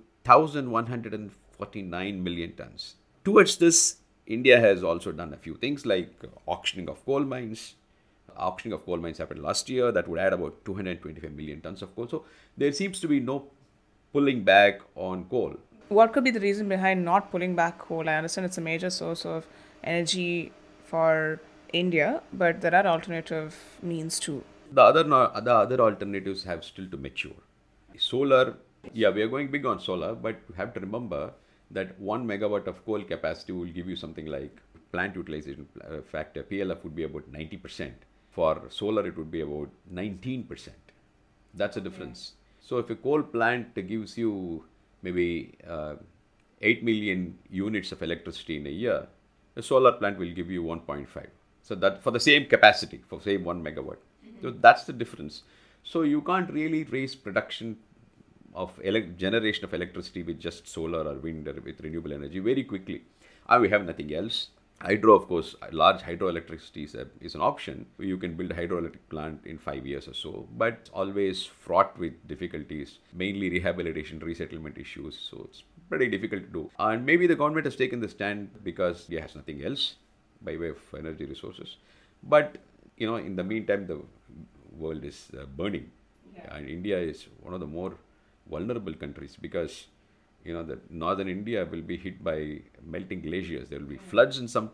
1149 1.59 2.23
million 2.23 2.53
tons. 2.55 2.95
Towards 3.23 3.57
this, 3.57 3.97
India 4.25 4.59
has 4.59 4.83
also 4.83 5.11
done 5.11 5.33
a 5.33 5.37
few 5.37 5.55
things 5.55 5.85
like 5.85 6.13
auctioning 6.47 6.89
of 6.89 7.05
coal 7.05 7.21
mines. 7.21 7.75
Auctioning 8.37 8.73
of 8.73 8.85
coal 8.85 8.97
mines 8.97 9.17
happened 9.17 9.41
last 9.41 9.69
year. 9.69 9.91
That 9.91 10.07
would 10.07 10.19
add 10.19 10.33
about 10.33 10.63
225 10.65 11.31
million 11.31 11.61
tons 11.61 11.81
of 11.81 11.95
coal. 11.95 12.07
So 12.07 12.25
there 12.55 12.71
seems 12.71 12.99
to 13.01 13.07
be 13.07 13.19
no 13.19 13.47
pulling 14.13 14.43
back 14.43 14.79
on 14.95 15.25
coal. 15.25 15.55
What 15.89 16.13
could 16.13 16.23
be 16.23 16.31
the 16.31 16.39
reason 16.39 16.69
behind 16.69 17.03
not 17.03 17.31
pulling 17.31 17.55
back 17.55 17.79
coal? 17.79 18.07
I 18.07 18.15
understand 18.15 18.45
it's 18.45 18.57
a 18.57 18.61
major 18.61 18.89
source 18.89 19.25
of 19.25 19.47
energy 19.83 20.51
for 20.85 21.41
India, 21.73 22.21
but 22.31 22.61
there 22.61 22.73
are 22.75 22.85
alternative 22.85 23.57
means 23.81 24.19
too. 24.19 24.43
The 24.71 24.81
other 24.81 25.03
the 25.03 25.53
other 25.53 25.81
alternatives 25.81 26.43
have 26.43 26.63
still 26.63 26.87
to 26.91 26.97
mature. 26.97 27.41
Solar, 27.97 28.57
yeah, 28.93 29.09
we 29.09 29.21
are 29.23 29.27
going 29.27 29.49
big 29.49 29.65
on 29.65 29.79
solar, 29.79 30.13
but 30.13 30.37
you 30.47 30.55
have 30.55 30.73
to 30.75 30.79
remember 30.79 31.33
that 31.71 31.99
one 31.99 32.25
megawatt 32.27 32.67
of 32.67 32.83
coal 32.85 33.03
capacity 33.03 33.53
will 33.53 33.65
give 33.65 33.87
you 33.87 33.95
something 33.95 34.25
like 34.25 34.57
plant 34.91 35.15
utilization 35.15 35.67
uh, 35.81 36.01
factor, 36.01 36.43
PLF 36.43 36.83
would 36.83 36.95
be 36.95 37.03
about 37.03 37.31
90%. 37.31 37.91
For 38.31 38.61
solar, 38.69 39.05
it 39.07 39.17
would 39.17 39.31
be 39.31 39.41
about 39.41 39.69
19%. 39.93 40.69
That's 41.53 41.77
a 41.77 41.81
difference. 41.81 42.33
So 42.61 42.77
if 42.77 42.89
a 42.89 42.95
coal 42.95 43.23
plant 43.23 43.75
gives 43.87 44.17
you 44.17 44.63
maybe 45.01 45.55
uh, 45.67 45.95
8 46.61 46.83
million 46.83 47.37
units 47.49 47.91
of 47.91 48.01
electricity 48.01 48.57
in 48.57 48.67
a 48.67 48.69
year, 48.69 49.07
a 49.55 49.61
solar 49.61 49.93
plant 49.93 50.17
will 50.17 50.31
give 50.31 50.49
you 50.51 50.63
1.5. 50.63 51.27
So 51.63 51.75
that 51.75 52.01
for 52.03 52.11
the 52.11 52.19
same 52.19 52.45
capacity, 52.45 53.01
for 53.07 53.21
say 53.21 53.37
1 53.37 53.63
megawatt. 53.63 53.97
So 54.41 54.51
that's 54.51 54.85
the 54.85 54.93
difference. 54.93 55.43
So 55.83 56.01
you 56.01 56.21
can't 56.21 56.49
really 56.51 56.83
raise 56.85 57.15
production 57.15 57.77
of 58.53 58.79
ele- 58.83 59.13
generation 59.17 59.65
of 59.65 59.73
electricity 59.73 60.23
with 60.23 60.39
just 60.39 60.67
solar 60.67 61.07
or 61.07 61.15
wind 61.15 61.47
or 61.47 61.53
with 61.61 61.81
renewable 61.81 62.13
energy 62.13 62.39
very 62.39 62.63
quickly. 62.63 63.03
And 63.47 63.61
we 63.61 63.69
have 63.69 63.85
nothing 63.85 64.13
else. 64.13 64.49
Hydro, 64.81 65.13
of 65.13 65.27
course, 65.27 65.55
large 65.71 66.01
hydroelectricity 66.01 66.85
is, 66.85 66.95
a, 66.95 67.07
is 67.19 67.35
an 67.35 67.41
option. 67.41 67.85
You 67.97 68.17
can 68.17 68.35
build 68.35 68.51
a 68.51 68.53
hydroelectric 68.53 69.09
plant 69.09 69.41
in 69.45 69.57
five 69.57 69.85
years 69.85 70.07
or 70.07 70.13
so, 70.13 70.47
but 70.57 70.89
always 70.93 71.43
fraught 71.43 71.97
with 71.99 72.13
difficulties, 72.29 72.99
mainly 73.13 73.49
rehabilitation, 73.49 74.19
resettlement 74.19 74.77
issues. 74.77 75.17
So 75.17 75.47
it's 75.49 75.63
pretty 75.89 76.07
difficult 76.07 76.43
to 76.43 76.47
do. 76.47 76.71
And 76.79 77.05
maybe 77.05 77.27
the 77.27 77.35
government 77.35 77.65
has 77.65 77.75
taken 77.75 77.99
the 77.99 78.07
stand 78.07 78.51
because 78.63 79.05
it 79.09 79.19
has 79.19 79.35
nothing 79.35 79.65
else 79.65 79.95
by 80.41 80.55
way 80.55 80.69
of 80.69 80.77
energy 80.97 81.25
resources. 81.25 81.75
But 82.23 82.57
you 82.95 83.07
know, 83.07 83.15
in 83.15 83.35
the 83.35 83.43
meantime, 83.43 83.87
the 83.87 84.01
world 84.77 85.03
is 85.03 85.27
uh, 85.37 85.45
burning, 85.45 85.89
yeah. 86.35 86.55
and 86.55 86.69
India 86.69 86.97
is 86.97 87.27
one 87.41 87.53
of 87.53 87.59
the 87.59 87.67
more 87.67 87.95
vulnerable 88.49 88.93
countries 88.93 89.37
because 89.39 89.87
you 90.43 90.53
know 90.53 90.63
that 90.63 90.89
northern 90.89 91.27
India 91.27 91.65
will 91.65 91.81
be 91.81 91.97
hit 91.97 92.23
by 92.23 92.61
melting 92.83 93.21
glaciers. 93.21 93.69
There 93.69 93.79
will 93.79 93.87
be 93.87 93.97
floods 93.97 94.39
in 94.39 94.47
some 94.47 94.71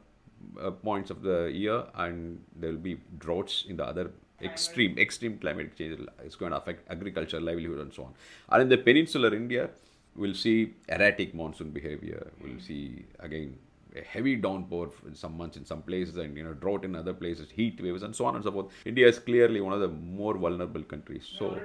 uh, 0.61 0.71
points 0.71 1.09
of 1.09 1.21
the 1.21 1.51
year, 1.53 1.83
and 1.95 2.43
there 2.55 2.71
will 2.71 2.85
be 2.91 2.97
droughts 3.17 3.65
in 3.67 3.77
the 3.77 3.85
other 3.85 4.11
extreme 4.41 4.97
extreme 4.97 5.37
climate 5.37 5.75
change. 5.77 5.99
It's 6.23 6.35
going 6.35 6.51
to 6.51 6.57
affect 6.57 6.89
agriculture, 6.91 7.39
livelihood, 7.39 7.79
and 7.79 7.93
so 7.93 8.03
on. 8.03 8.13
And 8.49 8.63
in 8.63 8.69
the 8.69 8.77
peninsular 8.77 9.33
India, 9.33 9.69
we'll 10.15 10.35
see 10.35 10.73
erratic 10.87 11.33
monsoon 11.33 11.71
behavior. 11.71 12.31
We'll 12.41 12.59
see 12.59 13.05
again 13.19 13.57
a 13.95 14.03
heavy 14.03 14.35
downpour 14.35 14.91
in 15.07 15.15
some 15.15 15.37
months 15.37 15.57
in 15.57 15.65
some 15.65 15.81
places 15.81 16.17
and 16.17 16.37
you 16.37 16.43
know 16.43 16.53
drought 16.53 16.85
in 16.85 16.95
other 16.95 17.13
places 17.13 17.49
heat 17.51 17.81
waves 17.81 18.03
and 18.03 18.15
so 18.15 18.25
on 18.25 18.35
and 18.35 18.43
so 18.43 18.51
forth. 18.51 18.67
India 18.85 19.07
is 19.07 19.19
clearly 19.19 19.61
one 19.61 19.73
of 19.73 19.79
the 19.79 19.87
more 19.87 20.37
vulnerable 20.37 20.83
countries. 20.83 21.29
So 21.37 21.61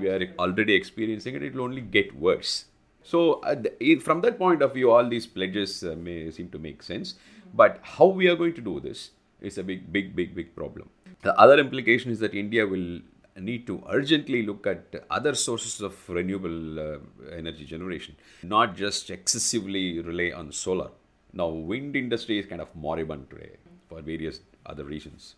we 0.00 0.08
are 0.08 0.28
already 0.38 0.74
experiencing 0.74 1.34
it. 1.34 1.42
It 1.42 1.54
will 1.54 1.62
only 1.62 1.80
get 1.80 2.14
worse. 2.16 2.66
So 3.02 3.40
uh, 3.40 3.56
from 4.00 4.20
that 4.22 4.38
point 4.38 4.62
of 4.62 4.74
view 4.74 4.90
all 4.90 5.08
these 5.08 5.26
pledges 5.26 5.82
uh, 5.84 5.94
may 5.96 6.30
seem 6.30 6.48
to 6.50 6.58
make 6.58 6.82
sense. 6.82 7.14
Mm-hmm. 7.14 7.56
but 7.58 7.78
how 7.96 8.06
we 8.06 8.28
are 8.30 8.36
going 8.38 8.54
to 8.54 8.62
do 8.66 8.80
this 8.84 9.10
is 9.48 9.58
a 9.58 9.62
big 9.62 9.92
big 9.92 10.16
big 10.16 10.34
big 10.34 10.54
problem. 10.56 10.88
The 11.22 11.34
other 11.44 11.58
implication 11.58 12.10
is 12.14 12.18
that 12.24 12.34
india 12.34 12.66
will 12.72 12.88
need 13.38 13.66
to 13.66 13.82
urgently 13.90 14.42
look 14.42 14.66
at 14.66 14.94
other 15.10 15.34
sources 15.34 15.80
of 15.80 15.94
renewable 16.08 16.78
uh, 16.80 16.98
energy 17.40 17.64
generation 17.64 18.16
not 18.42 18.76
just 18.76 19.10
excessively 19.10 20.00
rely 20.00 20.30
on 20.34 20.50
solar 20.50 20.90
now, 21.32 21.48
wind 21.48 21.96
industry 21.96 22.38
is 22.38 22.46
kind 22.46 22.60
of 22.60 22.74
moribund 22.74 23.30
today 23.30 23.56
for 23.88 24.00
various 24.00 24.40
other 24.64 24.84
reasons, 24.84 25.36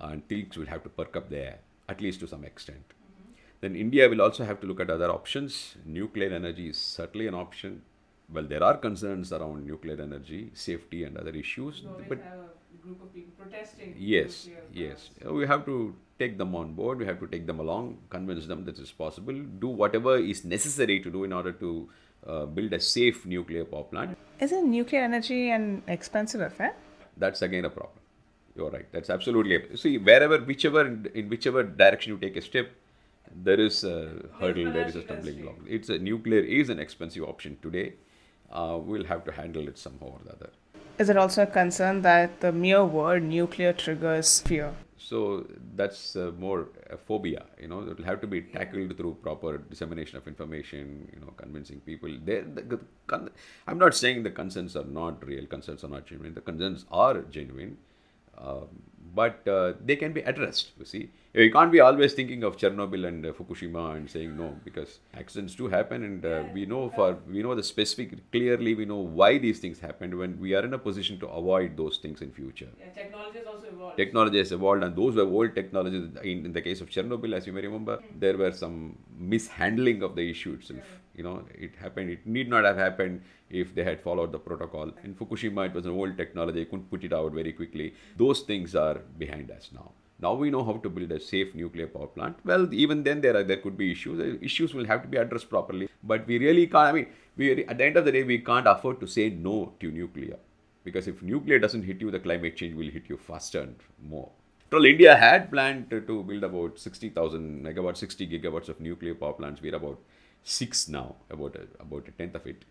and 0.00 0.26
things 0.28 0.56
will 0.56 0.66
have 0.66 0.82
to 0.84 0.88
perk 0.88 1.16
up 1.16 1.28
there, 1.30 1.58
at 1.88 2.00
least 2.00 2.20
to 2.20 2.28
some 2.28 2.44
extent. 2.44 2.84
Then 3.60 3.76
India 3.76 4.08
will 4.08 4.22
also 4.22 4.44
have 4.44 4.60
to 4.60 4.66
look 4.66 4.80
at 4.80 4.88
other 4.88 5.10
options. 5.10 5.76
Nuclear 5.84 6.32
energy 6.32 6.68
is 6.68 6.78
certainly 6.78 7.26
an 7.26 7.34
option. 7.34 7.82
Well, 8.32 8.44
there 8.44 8.62
are 8.62 8.76
concerns 8.76 9.32
around 9.32 9.66
nuclear 9.66 10.00
energy, 10.00 10.50
safety, 10.54 11.04
and 11.04 11.18
other 11.18 11.30
issues. 11.30 11.82
but 12.08 12.20
group 12.82 13.02
of 13.02 13.12
people 13.14 13.32
protesting. 13.38 13.94
Yes, 13.98 14.48
yes. 14.72 15.10
We 15.24 15.46
have 15.46 15.64
to 15.66 15.94
take 16.18 16.38
them 16.38 16.54
on 16.54 16.72
board. 16.74 16.98
We 16.98 17.06
have 17.06 17.20
to 17.20 17.26
take 17.26 17.46
them 17.46 17.60
along, 17.60 17.98
convince 18.08 18.46
them 18.46 18.64
that 18.64 18.78
it's 18.78 18.92
possible, 18.92 19.34
do 19.34 19.68
whatever 19.68 20.16
is 20.16 20.44
necessary 20.44 21.00
to 21.00 21.10
do 21.10 21.24
in 21.24 21.32
order 21.32 21.52
to 21.52 21.88
uh, 22.26 22.46
build 22.46 22.72
a 22.72 22.80
safe 22.80 23.26
nuclear 23.26 23.64
power 23.64 23.84
plant. 23.84 24.16
Isn't 24.40 24.70
nuclear 24.70 25.02
energy 25.02 25.50
an 25.50 25.82
expensive 25.86 26.40
affair? 26.40 26.74
That's 27.18 27.42
again 27.42 27.66
a 27.66 27.70
problem. 27.70 27.98
You're 28.56 28.70
right. 28.70 28.86
That's 28.90 29.10
absolutely. 29.10 29.56
A, 29.56 29.76
see, 29.76 29.98
wherever, 29.98 30.38
whichever, 30.38 30.86
in 31.14 31.28
whichever 31.28 31.62
direction 31.62 32.12
you 32.12 32.18
take 32.18 32.36
a 32.36 32.40
step, 32.40 32.70
there 33.44 33.60
is 33.60 33.84
a 33.84 34.12
hurdle, 34.40 34.72
there 34.72 34.88
is 34.88 34.96
a 34.96 35.02
stumbling 35.02 35.42
block. 35.42 35.56
It's 35.68 35.90
a 35.90 35.98
nuclear 35.98 36.40
is 36.40 36.70
an 36.70 36.80
expensive 36.80 37.24
option 37.24 37.58
today. 37.60 37.94
Uh, 38.50 38.78
we'll 38.82 39.04
have 39.04 39.24
to 39.26 39.32
handle 39.32 39.68
it 39.68 39.76
somehow 39.78 40.06
or 40.06 40.20
the 40.24 40.32
other. 40.32 40.50
Is 40.98 41.10
it 41.10 41.16
also 41.16 41.42
a 41.42 41.46
concern 41.46 42.02
that 42.02 42.40
the 42.40 42.50
mere 42.50 42.84
word 42.84 43.22
nuclear 43.22 43.72
triggers 43.72 44.40
fear? 44.40 44.74
So 44.96 45.46
that's 45.76 46.16
uh, 46.16 46.32
more 46.38 46.68
a 46.90 46.96
phobia. 46.96 47.44
You 47.60 47.68
know, 47.68 47.80
it 47.82 47.98
will 47.98 48.04
have 48.04 48.20
to 48.20 48.26
be 48.26 48.40
tackled 48.42 48.96
through 48.96 49.18
proper 49.22 49.58
dissemination 49.58 50.18
of 50.18 50.26
information. 50.26 51.08
You 51.12 51.20
know, 51.20 51.32
convincing 51.36 51.80
people. 51.80 52.10
The, 52.24 52.44
the, 52.54 52.80
I'm 53.66 53.78
not 53.78 53.94
saying 53.94 54.22
the 54.22 54.30
concerns 54.30 54.76
are 54.76 54.84
not 54.84 55.24
real. 55.26 55.46
Concerns 55.46 55.84
are 55.84 55.88
not 55.88 56.06
genuine. 56.06 56.34
The 56.34 56.40
concerns 56.40 56.86
are 56.90 57.20
genuine, 57.22 57.78
um, 58.42 58.68
but 59.14 59.46
uh, 59.48 59.72
they 59.84 59.96
can 59.96 60.12
be 60.12 60.20
addressed. 60.20 60.70
You 60.78 60.84
see, 60.84 61.10
you 61.32 61.52
can't 61.52 61.72
be 61.72 61.80
always 61.80 62.12
thinking 62.14 62.42
of 62.42 62.56
Chernobyl 62.56 63.06
and 63.06 63.24
uh, 63.26 63.32
Fukushima 63.32 63.96
and 63.96 64.10
saying 64.10 64.36
no 64.36 64.56
because 64.64 64.98
accidents 65.14 65.54
do 65.54 65.68
happen 65.68 66.02
and 66.04 66.24
uh, 66.24 66.42
we 66.52 66.66
know 66.66 66.90
for 66.90 67.18
we 67.28 67.42
know 67.42 67.54
the 67.54 67.62
specific 67.62 68.30
clearly 68.32 68.74
we 68.74 68.84
know 68.84 68.96
why 68.96 69.38
these 69.38 69.58
things 69.60 69.78
happened 69.78 70.16
when 70.16 70.38
we 70.40 70.54
are 70.54 70.64
in 70.64 70.74
a 70.74 70.78
position 70.78 71.18
to 71.20 71.28
avoid 71.28 71.76
those 71.76 71.98
things 71.98 72.20
in 72.22 72.30
future. 72.30 72.68
Yeah, 72.78 72.90
technology 72.90 73.38
has 73.38 73.46
also 73.46 73.66
evolved. 73.68 73.96
Technology 73.96 74.38
has 74.38 74.52
evolved 74.52 74.82
and 74.82 74.96
those 74.96 75.14
were 75.14 75.22
old 75.22 75.54
technologies. 75.54 76.08
In, 76.22 76.46
in 76.46 76.52
the 76.52 76.62
case 76.62 76.80
of 76.80 76.90
Chernobyl, 76.90 77.34
as 77.34 77.46
you 77.46 77.52
may 77.52 77.62
remember, 77.62 77.96
mm-hmm. 77.96 78.18
there 78.18 78.36
were 78.36 78.52
some 78.52 78.96
mishandling 79.16 80.02
of 80.02 80.16
the 80.16 80.28
issue 80.30 80.54
itself. 80.54 80.99
You 81.14 81.24
know, 81.24 81.44
it 81.54 81.74
happened. 81.76 82.10
It 82.10 82.26
need 82.26 82.48
not 82.48 82.64
have 82.64 82.76
happened 82.76 83.22
if 83.50 83.74
they 83.74 83.84
had 83.84 84.00
followed 84.00 84.32
the 84.32 84.38
protocol. 84.38 84.90
In 85.04 85.14
Fukushima, 85.14 85.66
it 85.66 85.74
was 85.74 85.86
an 85.86 85.92
old 85.92 86.16
technology. 86.16 86.60
They 86.60 86.64
couldn't 86.64 86.90
put 86.90 87.04
it 87.04 87.12
out 87.12 87.32
very 87.32 87.52
quickly. 87.52 87.94
Those 88.16 88.40
things 88.40 88.74
are 88.74 89.00
behind 89.18 89.50
us 89.50 89.70
now. 89.72 89.92
Now 90.22 90.34
we 90.34 90.50
know 90.50 90.62
how 90.62 90.74
to 90.74 90.90
build 90.90 91.10
a 91.12 91.20
safe 91.20 91.54
nuclear 91.54 91.86
power 91.86 92.06
plant. 92.06 92.36
Well, 92.44 92.72
even 92.72 93.02
then 93.02 93.20
there 93.22 93.36
are 93.36 93.42
there 93.42 93.56
could 93.56 93.76
be 93.76 93.90
issues. 93.92 94.38
Issues 94.42 94.74
will 94.74 94.84
have 94.84 95.02
to 95.02 95.08
be 95.08 95.16
addressed 95.16 95.48
properly. 95.48 95.88
But 96.02 96.26
we 96.26 96.38
really 96.38 96.66
can't. 96.66 96.88
I 96.88 96.92
mean, 96.92 97.06
we 97.36 97.64
at 97.64 97.78
the 97.78 97.84
end 97.84 97.96
of 97.96 98.04
the 98.04 98.12
day 98.12 98.22
we 98.22 98.38
can't 98.38 98.66
afford 98.66 99.00
to 99.00 99.06
say 99.06 99.30
no 99.30 99.72
to 99.80 99.90
nuclear 99.90 100.36
because 100.84 101.08
if 101.08 101.22
nuclear 101.22 101.58
doesn't 101.58 101.84
hit 101.84 102.00
you, 102.00 102.10
the 102.10 102.20
climate 102.20 102.56
change 102.56 102.74
will 102.74 102.90
hit 102.90 103.04
you 103.08 103.16
faster 103.16 103.60
and 103.60 103.76
more. 104.02 104.30
Well, 104.70 104.84
India 104.84 105.16
had 105.16 105.50
planned 105.50 105.90
to, 105.90 106.00
to 106.02 106.22
build 106.22 106.44
about 106.44 106.78
60,000 106.78 107.64
megawatts, 107.64 107.96
60 107.96 108.28
gigawatts 108.28 108.68
of 108.68 108.80
nuclear 108.80 109.14
power 109.14 109.32
plants. 109.32 109.60
We're 109.60 109.74
about 109.74 109.98
six 110.44 110.88
now, 110.88 111.16
about 111.30 111.56
a, 111.56 111.82
about 111.82 112.08
a 112.08 112.10
tenth 112.12 112.34
of 112.34 112.46
it. 112.46 112.64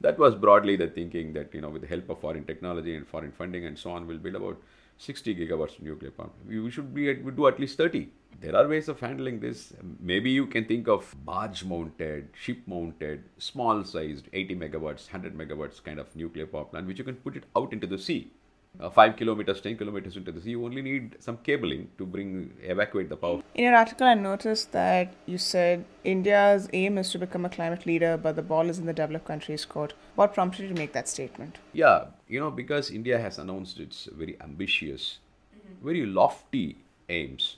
That 0.00 0.18
was 0.18 0.34
broadly 0.34 0.76
the 0.76 0.88
thinking 0.88 1.32
that 1.34 1.52
you 1.54 1.60
know, 1.60 1.68
with 1.68 1.82
the 1.82 1.88
help 1.88 2.08
of 2.08 2.20
foreign 2.20 2.44
technology 2.44 2.96
and 2.96 3.06
foreign 3.06 3.32
funding 3.32 3.66
and 3.66 3.78
so 3.78 3.90
on, 3.90 4.06
we'll 4.06 4.18
build 4.18 4.36
about 4.36 4.58
60 4.98 5.34
gigawatts 5.34 5.78
of 5.78 5.82
nuclear 5.82 6.10
power. 6.10 6.30
We 6.46 6.70
should 6.70 6.94
be 6.94 7.14
we 7.14 7.32
do 7.32 7.46
at 7.46 7.58
least 7.58 7.78
30. 7.78 8.08
There 8.40 8.56
are 8.56 8.68
ways 8.68 8.88
of 8.88 9.00
handling 9.00 9.40
this. 9.40 9.72
Maybe 9.98 10.30
you 10.30 10.46
can 10.46 10.64
think 10.64 10.88
of 10.88 11.14
barge 11.24 11.64
mounted, 11.64 12.28
ship 12.34 12.58
mounted, 12.66 13.24
small 13.38 13.84
sized 13.84 14.28
80 14.32 14.56
megawatts, 14.56 15.12
100 15.12 15.36
megawatts 15.36 15.82
kind 15.82 15.98
of 15.98 16.14
nuclear 16.14 16.46
power 16.46 16.64
plant, 16.64 16.86
which 16.86 16.98
you 16.98 17.04
can 17.04 17.16
put 17.16 17.36
it 17.36 17.44
out 17.56 17.72
into 17.72 17.86
the 17.86 17.98
sea. 17.98 18.30
Uh, 18.78 18.88
5 18.88 19.16
kilometers, 19.16 19.60
10 19.60 19.76
kilometers 19.76 20.16
into 20.16 20.32
the 20.32 20.40
sea, 20.40 20.50
you 20.50 20.64
only 20.64 20.80
need 20.80 21.16
some 21.18 21.36
cabling 21.38 21.90
to 21.98 22.06
bring 22.06 22.50
evacuate 22.62 23.10
the 23.10 23.16
power. 23.16 23.42
In 23.54 23.64
your 23.64 23.74
article, 23.74 24.06
I 24.06 24.14
noticed 24.14 24.72
that 24.72 25.12
you 25.26 25.36
said 25.36 25.84
India's 26.02 26.66
aim 26.72 26.96
is 26.96 27.10
to 27.10 27.18
become 27.18 27.44
a 27.44 27.50
climate 27.50 27.84
leader, 27.84 28.16
but 28.16 28.36
the 28.36 28.42
ball 28.42 28.70
is 28.70 28.78
in 28.78 28.86
the 28.86 28.94
developed 28.94 29.26
countries' 29.26 29.66
court. 29.66 29.92
What 30.14 30.32
prompted 30.32 30.62
you 30.62 30.68
to 30.68 30.74
make 30.74 30.94
that 30.94 31.08
statement? 31.08 31.58
Yeah, 31.74 32.06
you 32.26 32.40
know, 32.40 32.50
because 32.50 32.90
India 32.90 33.18
has 33.18 33.38
announced 33.38 33.80
its 33.80 34.08
very 34.16 34.38
ambitious, 34.40 35.18
mm-hmm. 35.54 35.84
very 35.84 36.06
lofty 36.06 36.78
aims. 37.10 37.56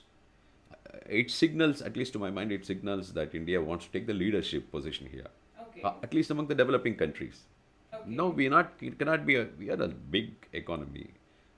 Uh, 0.73 0.97
it 1.07 1.31
signals, 1.31 1.81
at 1.81 1.95
least 1.95 2.11
to 2.13 2.19
my 2.19 2.31
mind, 2.31 2.51
it 2.51 2.65
signals 2.65 3.13
that 3.13 3.33
India 3.33 3.61
wants 3.61 3.85
to 3.85 3.91
take 3.93 4.07
the 4.07 4.13
leadership 4.13 4.69
position 4.71 5.07
here, 5.09 5.27
okay. 5.69 5.83
uh, 5.83 5.93
at 6.03 6.13
least 6.13 6.31
among 6.31 6.47
the 6.47 6.55
developing 6.55 6.95
countries. 6.95 7.43
Okay. 7.93 8.09
No, 8.19 8.29
we 8.29 8.47
are 8.47 8.49
not. 8.49 8.73
It 8.81 8.97
cannot 8.99 9.25
be 9.25 9.35
a. 9.35 9.47
We 9.57 9.69
are 9.69 9.81
a 9.81 9.87
big 9.87 10.31
economy, 10.53 11.07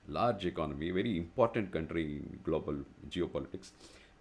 large 0.08 0.44
economy, 0.46 0.90
very 0.90 1.16
important 1.16 1.72
country 1.72 2.04
in 2.16 2.38
global 2.44 2.76
geopolitics. 3.10 3.70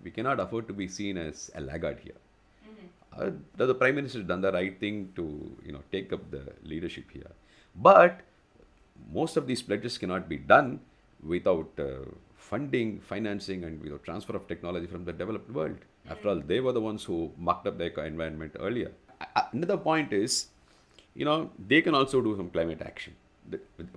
We 0.03 0.11
cannot 0.11 0.39
afford 0.39 0.67
to 0.67 0.73
be 0.73 0.87
seen 0.87 1.17
as 1.17 1.51
a 1.55 1.61
laggard 1.61 1.99
here. 1.99 2.19
Mm-hmm. 2.67 3.61
Uh, 3.61 3.65
the 3.65 3.75
prime 3.75 3.95
minister 3.95 4.19
has 4.19 4.27
done 4.27 4.41
the 4.41 4.51
right 4.51 4.79
thing 4.79 5.11
to 5.15 5.25
you 5.65 5.71
know 5.71 5.83
take 5.91 6.13
up 6.13 6.29
the 6.31 6.43
leadership 6.63 7.11
here, 7.11 7.31
but 7.75 8.21
most 9.11 9.37
of 9.37 9.47
these 9.47 9.61
pledges 9.61 9.97
cannot 9.97 10.29
be 10.29 10.37
done 10.37 10.79
without 11.23 11.69
uh, 11.79 12.05
funding, 12.37 12.99
financing, 12.99 13.63
and 13.63 13.81
without 13.81 14.03
transfer 14.03 14.35
of 14.35 14.47
technology 14.47 14.87
from 14.87 15.03
the 15.05 15.13
developed 15.13 15.49
world. 15.51 15.77
After 16.09 16.29
all, 16.29 16.39
they 16.39 16.59
were 16.59 16.71
the 16.71 16.81
ones 16.81 17.03
who 17.03 17.31
mucked 17.37 17.67
up 17.67 17.77
their 17.77 17.89
environment 18.05 18.55
earlier. 18.59 18.91
Another 19.51 19.77
point 19.77 20.13
is 20.13 20.47
you 21.15 21.25
know, 21.25 21.49
they 21.67 21.81
can 21.81 21.95
also 21.95 22.21
do 22.21 22.35
some 22.35 22.49
climate 22.49 22.81
action. 22.81 23.13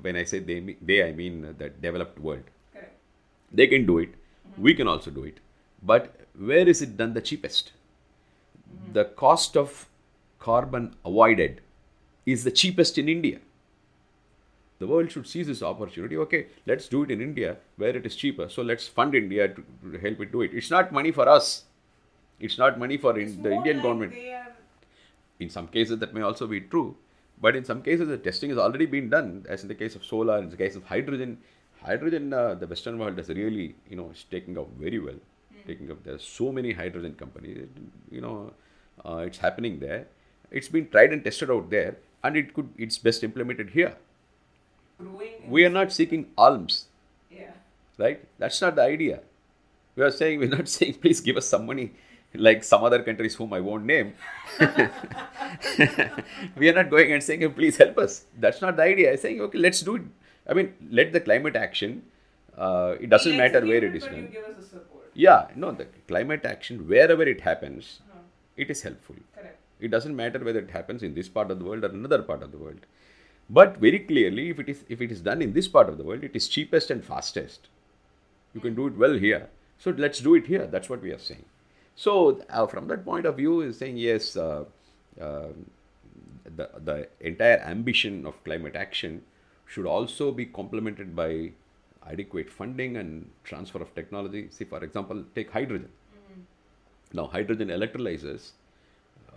When 0.03 0.17
I 0.17 0.25
say 0.25 0.39
they, 0.39 0.77
they 0.81 1.03
I 1.03 1.13
mean 1.13 1.55
the 1.59 1.69
developed 1.69 2.19
world. 2.19 2.45
Correct. 2.73 2.95
They 3.53 3.67
can 3.67 3.87
do 3.87 3.99
it. 3.99 4.11
Mm-hmm. 4.11 4.63
We 4.63 4.75
can 4.75 4.89
also 4.89 5.11
do 5.11 5.25
it. 5.25 5.41
But 5.83 6.15
where 6.39 6.69
is 6.69 6.83
it 6.83 6.97
done 6.97 7.15
the 7.15 7.21
cheapest? 7.21 7.73
Mm-hmm. 8.71 8.93
The 8.93 9.05
cost 9.05 9.57
of 9.57 9.89
carbon 10.39 10.95
avoided 11.05 11.61
is 12.27 12.45
the 12.45 12.51
cheapest 12.51 12.99
in 12.99 13.09
India. 13.09 13.39
The 14.79 14.87
world 14.87 15.11
should 15.11 15.27
seize 15.27 15.49
this 15.49 15.63
opportunity. 15.63 16.17
Okay, 16.17 16.47
let's 16.67 16.87
do 16.89 17.03
it 17.03 17.11
in 17.11 17.21
India 17.21 17.57
where 17.77 17.97
it 17.97 18.07
is 18.07 18.15
cheaper. 18.15 18.49
So 18.49 18.63
let's 18.63 18.87
fund 18.87 19.15
India 19.15 19.49
to, 19.49 19.65
to 19.93 19.99
help 19.99 20.21
it 20.21 20.31
do 20.31 20.43
it. 20.43 20.53
It's 20.55 20.71
not 20.71 20.93
money 20.93 21.11
for 21.11 21.29
us. 21.29 21.65
It's 22.39 22.59
not 22.59 22.79
money 22.79 22.97
for 22.97 23.19
in, 23.19 23.43
the 23.43 23.53
Indian 23.53 23.83
government. 23.83 24.13
They 24.13 24.33
are 24.33 24.53
In 25.41 25.51
some 25.51 25.67
cases, 25.67 25.99
that 25.99 26.15
may 26.15 26.21
also 26.21 26.47
be 26.47 26.61
true. 26.61 26.97
But 27.41 27.57
in 27.57 27.65
some 27.65 27.83
cases, 27.83 28.09
the 28.09 28.19
testing 28.19 28.51
has 28.51 28.59
already 28.59 28.87
been 28.87 29.09
done, 29.11 29.47
as 29.49 29.63
in 29.63 29.69
the 29.69 29.75
case 29.75 29.95
of 29.95 30.05
solar, 30.05 30.39
in 30.39 30.51
the 30.51 30.57
case 30.57 30.77
of 30.77 30.85
hydrogen. 30.85 31.39
Hydrogen, 31.83 32.33
uh, 32.33 32.55
the 32.55 32.67
Western 32.67 32.99
world 32.99 33.17
has 33.19 33.29
really, 33.29 33.77
you 33.89 33.97
know, 33.97 34.11
is 34.11 34.25
taking 34.31 34.59
up 34.59 34.69
very 34.79 34.99
well. 34.99 35.15
Taking 35.67 35.91
up, 35.91 36.03
there 36.03 36.15
are 36.15 36.19
so 36.19 36.51
many 36.51 36.73
hydrogen 36.73 37.15
companies, 37.15 37.59
it- 37.59 37.83
you 38.11 38.21
know, 38.21 38.53
uh, 39.05 39.19
it's 39.19 39.39
happening 39.39 39.79
there. 39.79 40.07
It's 40.51 40.69
been 40.69 40.89
tried 40.89 41.13
and 41.13 41.23
tested 41.23 41.51
out 41.51 41.71
there, 41.71 41.97
and 42.25 42.37
it 42.37 42.55
could, 42.55 42.71
it's 42.77 42.99
best 42.99 43.23
implemented 43.23 43.71
here. 43.71 43.95
We 45.49 45.65
are 45.65 45.71
not 45.71 45.93
seeking 45.93 46.27
alms, 46.37 46.87
yeah. 47.31 47.53
right? 47.99 48.25
That's 48.39 48.61
not 48.61 48.75
the 48.77 48.83
idea. 48.83 49.21
We 49.95 50.03
are 50.03 50.11
saying, 50.11 50.39
we're 50.41 50.49
not 50.49 50.69
saying, 50.69 50.95
please 50.95 51.21
give 51.21 51.37
us 51.37 51.47
some 51.47 51.67
money, 51.67 51.93
like 52.35 52.63
some 52.65 52.85
other 52.85 53.03
countries 53.03 53.35
whom 53.35 53.53
I 53.53 53.61
won't 53.61 53.85
name. 53.85 54.15
we 56.57 56.69
are 56.69 56.73
not 56.75 56.91
going 56.91 57.13
and 57.13 57.23
saying, 57.23 57.51
please 57.53 57.77
help 57.77 57.99
us. 57.99 58.25
That's 58.39 58.61
not 58.61 58.77
the 58.77 58.83
idea. 58.83 59.13
I'm 59.13 59.17
saying, 59.19 59.41
okay, 59.41 59.59
let's 59.59 59.81
do 59.81 59.97
it. 59.97 60.03
I 60.49 60.55
mean, 60.55 60.75
let 60.91 61.13
the 61.13 61.21
climate 61.21 61.57
action, 61.57 62.03
uh, 62.57 62.95
it 63.01 63.11
doesn't 63.11 63.37
matter 63.37 63.61
where 63.65 63.85
it 63.85 63.95
is 63.95 64.05
but 64.05 64.17
you 64.17 64.23
done. 64.23 64.31
give 64.33 64.45
us 64.45 64.69
support. 64.69 65.11
Yeah, 65.15 65.49
no, 65.57 65.73
the 65.73 65.87
climate 66.07 66.45
action, 66.45 66.87
wherever 66.89 67.23
it 67.23 67.41
happens, 67.41 68.01
Uh-huh. 68.11 68.21
it 68.57 68.71
is 68.71 68.83
helpful. 68.83 69.17
Correct. 69.35 69.59
It 69.81 69.89
doesn't 69.91 70.15
matter 70.17 70.39
whether 70.45 70.61
it 70.61 70.71
happens 70.71 71.03
in 71.03 71.15
this 71.15 71.29
part 71.29 71.51
of 71.51 71.59
the 71.59 71.65
world 71.65 71.85
or 71.85 71.89
another 71.89 72.23
part 72.23 72.43
of 72.43 72.51
the 72.53 72.59
world. 72.59 72.81
But 73.51 73.79
very 73.79 74.01
clearly, 74.01 74.51
if 74.51 74.59
it 74.59 74.69
is 74.69 74.85
if 74.89 75.01
it 75.01 75.11
is 75.11 75.21
done 75.21 75.41
in 75.41 75.53
this 75.55 75.69
part 75.69 75.89
of 75.89 75.97
the 75.99 76.05
world, 76.05 76.23
it 76.25 76.35
is 76.37 76.49
cheapest 76.49 76.91
and 76.91 77.03
fastest. 77.05 77.69
You 78.55 78.61
can 78.61 78.75
do 78.75 78.87
it 78.89 78.97
well 78.97 79.15
here. 79.15 79.49
So 79.79 79.95
let's 79.97 80.19
do 80.21 80.35
it 80.35 80.47
here. 80.47 80.67
That's 80.67 80.91
what 80.91 81.01
we 81.01 81.13
are 81.13 81.19
saying. 81.19 81.45
So 81.99 82.41
uh, 82.49 82.67
from 82.69 82.87
that 82.89 83.05
point 83.05 83.27
of 83.27 83.37
view, 83.37 83.61
is 83.63 83.79
saying 83.79 83.97
yes. 83.97 84.37
Uh, 84.37 84.65
uh, 85.21 85.49
the 86.57 86.67
the 86.89 87.09
entire 87.21 87.59
ambition 87.71 88.25
of 88.25 88.43
climate 88.45 88.77
action 88.77 89.23
should 89.67 89.85
also 89.95 90.31
be 90.31 90.47
complemented 90.47 91.17
by 91.17 91.51
adequate 92.13 92.49
funding 92.59 92.97
and 92.97 93.29
transfer 93.43 93.83
of 93.83 93.93
technology. 93.97 94.47
See, 94.51 94.65
for 94.65 94.83
example, 94.85 95.25
take 95.35 95.51
hydrogen. 95.51 95.91
Now, 97.13 97.27
hydrogen 97.27 97.69
electrolyzers 97.69 98.53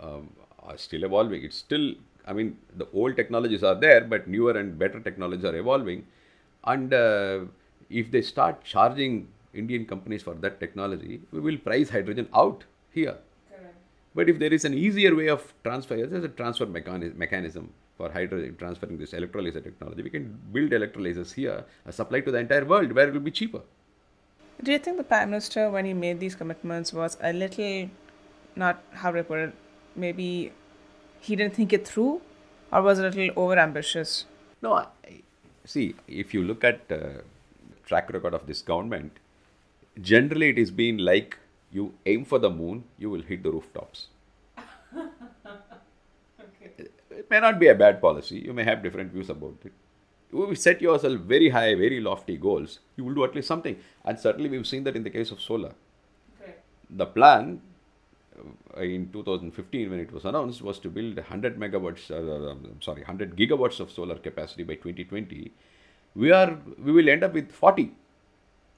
um, 0.00 0.30
are 0.60 0.78
still 0.78 1.04
evolving. 1.04 1.42
It's 1.42 1.56
still, 1.56 1.94
I 2.26 2.32
mean, 2.32 2.56
the 2.76 2.86
old 2.92 3.16
technologies 3.16 3.62
are 3.64 3.74
there, 3.74 4.02
but 4.02 4.28
newer 4.28 4.52
and 4.52 4.78
better 4.78 5.00
technologies 5.00 5.44
are 5.44 5.56
evolving. 5.56 6.06
And 6.64 6.94
uh, 6.94 7.40
if 7.90 8.10
they 8.10 8.22
start 8.22 8.62
charging 8.62 9.28
Indian 9.54 9.84
companies 9.86 10.22
for 10.22 10.34
that 10.34 10.60
technology, 10.60 11.20
we 11.30 11.40
will 11.40 11.58
price 11.58 11.90
hydrogen 11.90 12.28
out 12.34 12.64
here. 12.92 13.16
Correct. 13.50 13.76
But 14.14 14.28
if 14.28 14.38
there 14.38 14.52
is 14.52 14.64
an 14.64 14.74
easier 14.74 15.14
way 15.14 15.28
of 15.28 15.52
transfer, 15.64 16.06
there's 16.06 16.24
a 16.24 16.28
transfer 16.28 16.66
mechani- 16.66 17.14
mechanism 17.14 17.70
for 17.96 18.10
hydrogen 18.10 18.56
transferring 18.58 18.98
this 18.98 19.12
electrolyzer 19.12 19.62
technology. 19.62 20.02
We 20.02 20.10
can 20.10 20.38
build 20.52 20.70
electrolyzers 20.70 21.34
here, 21.34 21.64
uh, 21.86 21.90
supply 21.90 22.20
to 22.20 22.30
the 22.30 22.38
entire 22.38 22.64
world 22.64 22.92
where 22.92 23.08
it 23.08 23.14
will 23.14 23.20
be 23.20 23.30
cheaper. 23.30 23.60
Do 24.62 24.72
you 24.72 24.78
think 24.78 24.96
the 24.96 25.04
Prime 25.04 25.30
Minister, 25.30 25.70
when 25.70 25.84
he 25.84 25.92
made 25.92 26.20
these 26.20 26.34
commitments, 26.34 26.92
was 26.92 27.16
a 27.20 27.32
little, 27.32 27.90
not 28.54 28.82
how 28.92 29.14
I 29.14 29.22
put 29.22 29.38
it, 29.38 29.54
maybe 29.96 30.52
he 31.20 31.36
didn't 31.36 31.54
think 31.54 31.72
it 31.72 31.86
through? 31.86 32.22
Or 32.72 32.80
was 32.80 32.98
a 32.98 33.02
little 33.02 33.30
over 33.36 33.58
ambitious? 33.58 34.24
No, 34.62 34.74
I, 34.74 34.86
see, 35.64 35.94
if 36.06 36.32
you 36.32 36.42
look 36.42 36.64
at 36.64 36.80
uh, 36.90 37.22
track 37.84 38.10
record 38.12 38.34
of 38.34 38.46
this 38.46 38.62
government, 38.62 39.18
generally 40.00 40.50
it 40.50 40.58
has 40.58 40.70
been 40.70 40.98
like 40.98 41.38
you 41.70 41.94
aim 42.06 42.24
for 42.24 42.38
the 42.38 42.50
moon, 42.50 42.84
you 42.98 43.10
will 43.10 43.22
hit 43.22 43.42
the 43.42 43.50
rooftops. 43.50 44.08
Okay. 44.94 46.72
It 47.10 47.30
may 47.30 47.40
not 47.40 47.58
be 47.58 47.68
a 47.68 47.74
bad 47.74 48.00
policy. 48.00 48.38
You 48.38 48.52
may 48.52 48.64
have 48.64 48.82
different 48.82 49.12
views 49.12 49.30
about 49.30 49.56
it. 49.64 49.72
You 50.32 50.54
set 50.54 50.80
yourself 50.80 51.20
very 51.20 51.50
high, 51.50 51.74
very 51.74 52.00
lofty 52.00 52.36
goals. 52.36 52.80
You 52.96 53.04
will 53.04 53.14
do 53.14 53.24
at 53.24 53.34
least 53.34 53.48
something. 53.48 53.76
And 54.04 54.18
certainly 54.18 54.48
we've 54.48 54.66
seen 54.66 54.84
that 54.84 54.96
in 54.96 55.02
the 55.02 55.10
case 55.10 55.30
of 55.30 55.40
solar. 55.40 55.74
Correct. 56.38 56.62
The 56.90 57.06
plan 57.06 57.60
uh, 58.76 58.80
in 58.80 59.10
2015 59.12 59.90
when 59.90 60.00
it 60.00 60.12
was 60.12 60.24
announced 60.24 60.62
was 60.62 60.78
to 60.80 60.88
build 60.88 61.16
100 61.16 61.58
megawatts, 61.58 62.10
uh, 62.10 62.50
um, 62.50 62.78
sorry, 62.80 63.02
100 63.02 63.36
gigawatts 63.36 63.78
of 63.80 63.90
solar 63.90 64.16
capacity 64.16 64.62
by 64.62 64.74
2020. 64.74 65.52
We 66.14 66.30
are, 66.30 66.58
we 66.82 66.92
will 66.92 67.08
end 67.08 67.24
up 67.24 67.34
with 67.34 67.52
40. 67.52 67.92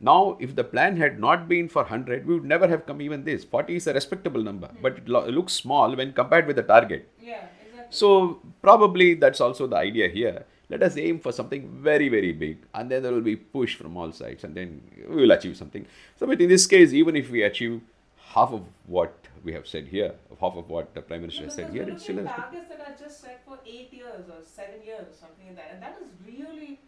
Now, 0.00 0.36
if 0.40 0.54
the 0.54 0.64
plan 0.64 0.96
had 0.96 1.18
not 1.18 1.48
been 1.48 1.68
for 1.68 1.82
100, 1.82 2.26
we 2.26 2.34
would 2.34 2.44
never 2.44 2.68
have 2.68 2.84
come 2.86 3.00
even 3.00 3.24
this. 3.24 3.44
40 3.44 3.76
is 3.76 3.86
a 3.86 3.94
respectable 3.94 4.42
number, 4.42 4.68
hmm. 4.68 4.82
but 4.82 4.98
it 4.98 5.08
lo- 5.08 5.26
looks 5.28 5.52
small 5.52 5.94
when 5.94 6.12
compared 6.12 6.46
with 6.46 6.56
the 6.56 6.62
target. 6.62 7.08
Yeah, 7.20 7.46
exactly. 7.66 7.86
So 7.90 8.40
probably 8.60 9.14
that's 9.14 9.40
also 9.40 9.66
the 9.66 9.76
idea 9.76 10.08
here. 10.08 10.44
Let 10.70 10.82
us 10.82 10.96
aim 10.96 11.20
for 11.20 11.30
something 11.30 11.68
very, 11.82 12.08
very 12.08 12.32
big, 12.32 12.58
and 12.74 12.90
then 12.90 13.02
there 13.02 13.12
will 13.12 13.20
be 13.20 13.36
push 13.36 13.76
from 13.76 13.96
all 13.96 14.12
sides, 14.12 14.44
and 14.44 14.54
then 14.54 14.80
we 15.08 15.16
will 15.16 15.30
achieve 15.30 15.56
something. 15.56 15.86
So, 16.18 16.26
but 16.26 16.40
in 16.40 16.48
this 16.48 16.66
case, 16.66 16.92
even 16.92 17.16
if 17.16 17.30
we 17.30 17.42
achieve 17.42 17.82
half 18.16 18.50
of 18.50 18.62
what 18.86 19.14
we 19.44 19.52
have 19.52 19.66
said 19.66 19.88
here, 19.88 20.14
half 20.40 20.56
of 20.56 20.68
what 20.70 20.94
the 20.94 21.02
Prime 21.02 21.20
Minister 21.20 21.44
has 21.44 21.54
said 21.54 21.70
here, 21.70 21.88
it's 21.88 22.02
still 22.02 22.18
a 22.18 22.24
targets 22.24 22.68
that 22.70 22.80
are 22.80 22.96
just 22.98 23.20
set 23.20 23.42
for 23.44 23.58
eight 23.66 23.92
years 23.92 24.24
or 24.28 24.42
seven 24.42 24.82
years, 24.82 25.06
or 25.10 25.14
something 25.14 25.46
like 25.48 25.56
that, 25.56 25.70
and 25.74 25.82
that 25.82 25.98
is 26.00 26.08
really, 26.26 26.80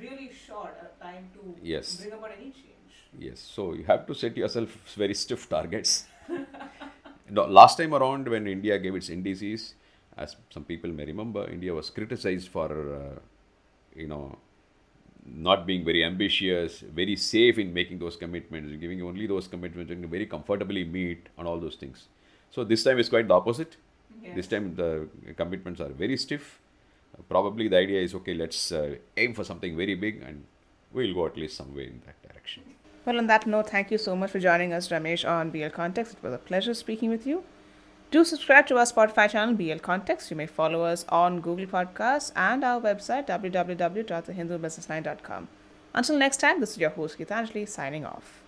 really 0.00 0.30
short 0.46 0.76
a 0.82 1.02
time 1.02 1.30
to 1.34 1.54
Yes. 1.62 1.96
bring 1.96 2.12
about 2.12 2.32
any 2.36 2.50
change. 2.50 2.92
Yes, 3.18 3.40
so 3.40 3.74
you 3.74 3.84
have 3.84 4.06
to 4.06 4.14
set 4.14 4.36
yourself 4.36 4.70
very 4.96 5.14
stiff 5.14 5.48
targets. 5.48 6.06
no, 7.30 7.44
last 7.44 7.78
time 7.78 7.94
around, 7.94 8.28
when 8.28 8.46
India 8.46 8.78
gave 8.78 8.94
its 8.96 9.08
INDCs, 9.08 9.74
as 10.16 10.36
some 10.50 10.64
people 10.64 10.90
may 10.90 11.04
remember, 11.04 11.48
India 11.48 11.74
was 11.74 11.90
criticized 11.90 12.48
for, 12.48 12.68
uh, 12.94 13.18
you 13.94 14.08
know, 14.08 14.38
not 15.26 15.66
being 15.66 15.84
very 15.84 16.04
ambitious, 16.04 16.80
very 16.80 17.16
safe 17.16 17.58
in 17.58 17.72
making 17.72 17.98
those 17.98 18.16
commitments, 18.16 18.76
giving 18.80 19.02
only 19.02 19.26
those 19.26 19.48
commitments 19.48 19.90
you 19.90 19.96
can 19.96 20.08
very 20.08 20.26
comfortably 20.26 20.84
meet, 20.84 21.28
and 21.38 21.48
all 21.48 21.58
those 21.58 21.76
things. 21.76 22.08
So 22.50 22.62
this 22.64 22.84
time 22.84 22.98
is 22.98 23.08
quite 23.08 23.28
the 23.28 23.34
opposite. 23.34 23.76
Yeah. 24.22 24.34
This 24.34 24.46
time 24.46 24.74
the 24.74 25.08
commitments 25.36 25.80
are 25.80 25.88
very 25.88 26.16
stiff. 26.16 26.60
Probably 27.28 27.68
the 27.68 27.78
idea 27.78 28.02
is 28.02 28.14
okay, 28.14 28.34
let's 28.34 28.72
uh, 28.72 28.96
aim 29.16 29.34
for 29.34 29.44
something 29.44 29.76
very 29.76 29.94
big, 29.94 30.22
and 30.22 30.44
we'll 30.92 31.14
go 31.14 31.26
at 31.26 31.36
least 31.36 31.56
some 31.56 31.74
way 31.74 31.86
in 31.86 32.02
that 32.06 32.20
direction. 32.22 32.62
Well, 33.04 33.18
on 33.18 33.26
that 33.26 33.46
note, 33.46 33.68
thank 33.70 33.90
you 33.90 33.98
so 33.98 34.16
much 34.16 34.30
for 34.30 34.40
joining 34.40 34.72
us, 34.72 34.88
Ramesh, 34.88 35.28
on 35.28 35.50
BL 35.50 35.68
Context. 35.68 36.14
It 36.14 36.22
was 36.22 36.32
a 36.32 36.38
pleasure 36.38 36.72
speaking 36.74 37.10
with 37.10 37.26
you. 37.26 37.44
Do 38.10 38.24
subscribe 38.24 38.66
to 38.68 38.78
our 38.78 38.86
Spotify 38.86 39.28
channel, 39.28 39.54
BL 39.54 39.80
Context. 39.82 40.30
You 40.30 40.36
may 40.36 40.46
follow 40.46 40.84
us 40.84 41.04
on 41.08 41.40
Google 41.40 41.66
Podcasts 41.66 42.30
and 42.36 42.62
our 42.62 42.80
website, 42.80 43.26
www.thehindubusinessline.com. 43.26 45.48
Until 45.94 46.18
next 46.18 46.36
time, 46.38 46.60
this 46.60 46.70
is 46.70 46.78
your 46.78 46.90
host, 46.90 47.18
Gitanjali, 47.18 47.68
signing 47.68 48.06
off. 48.06 48.43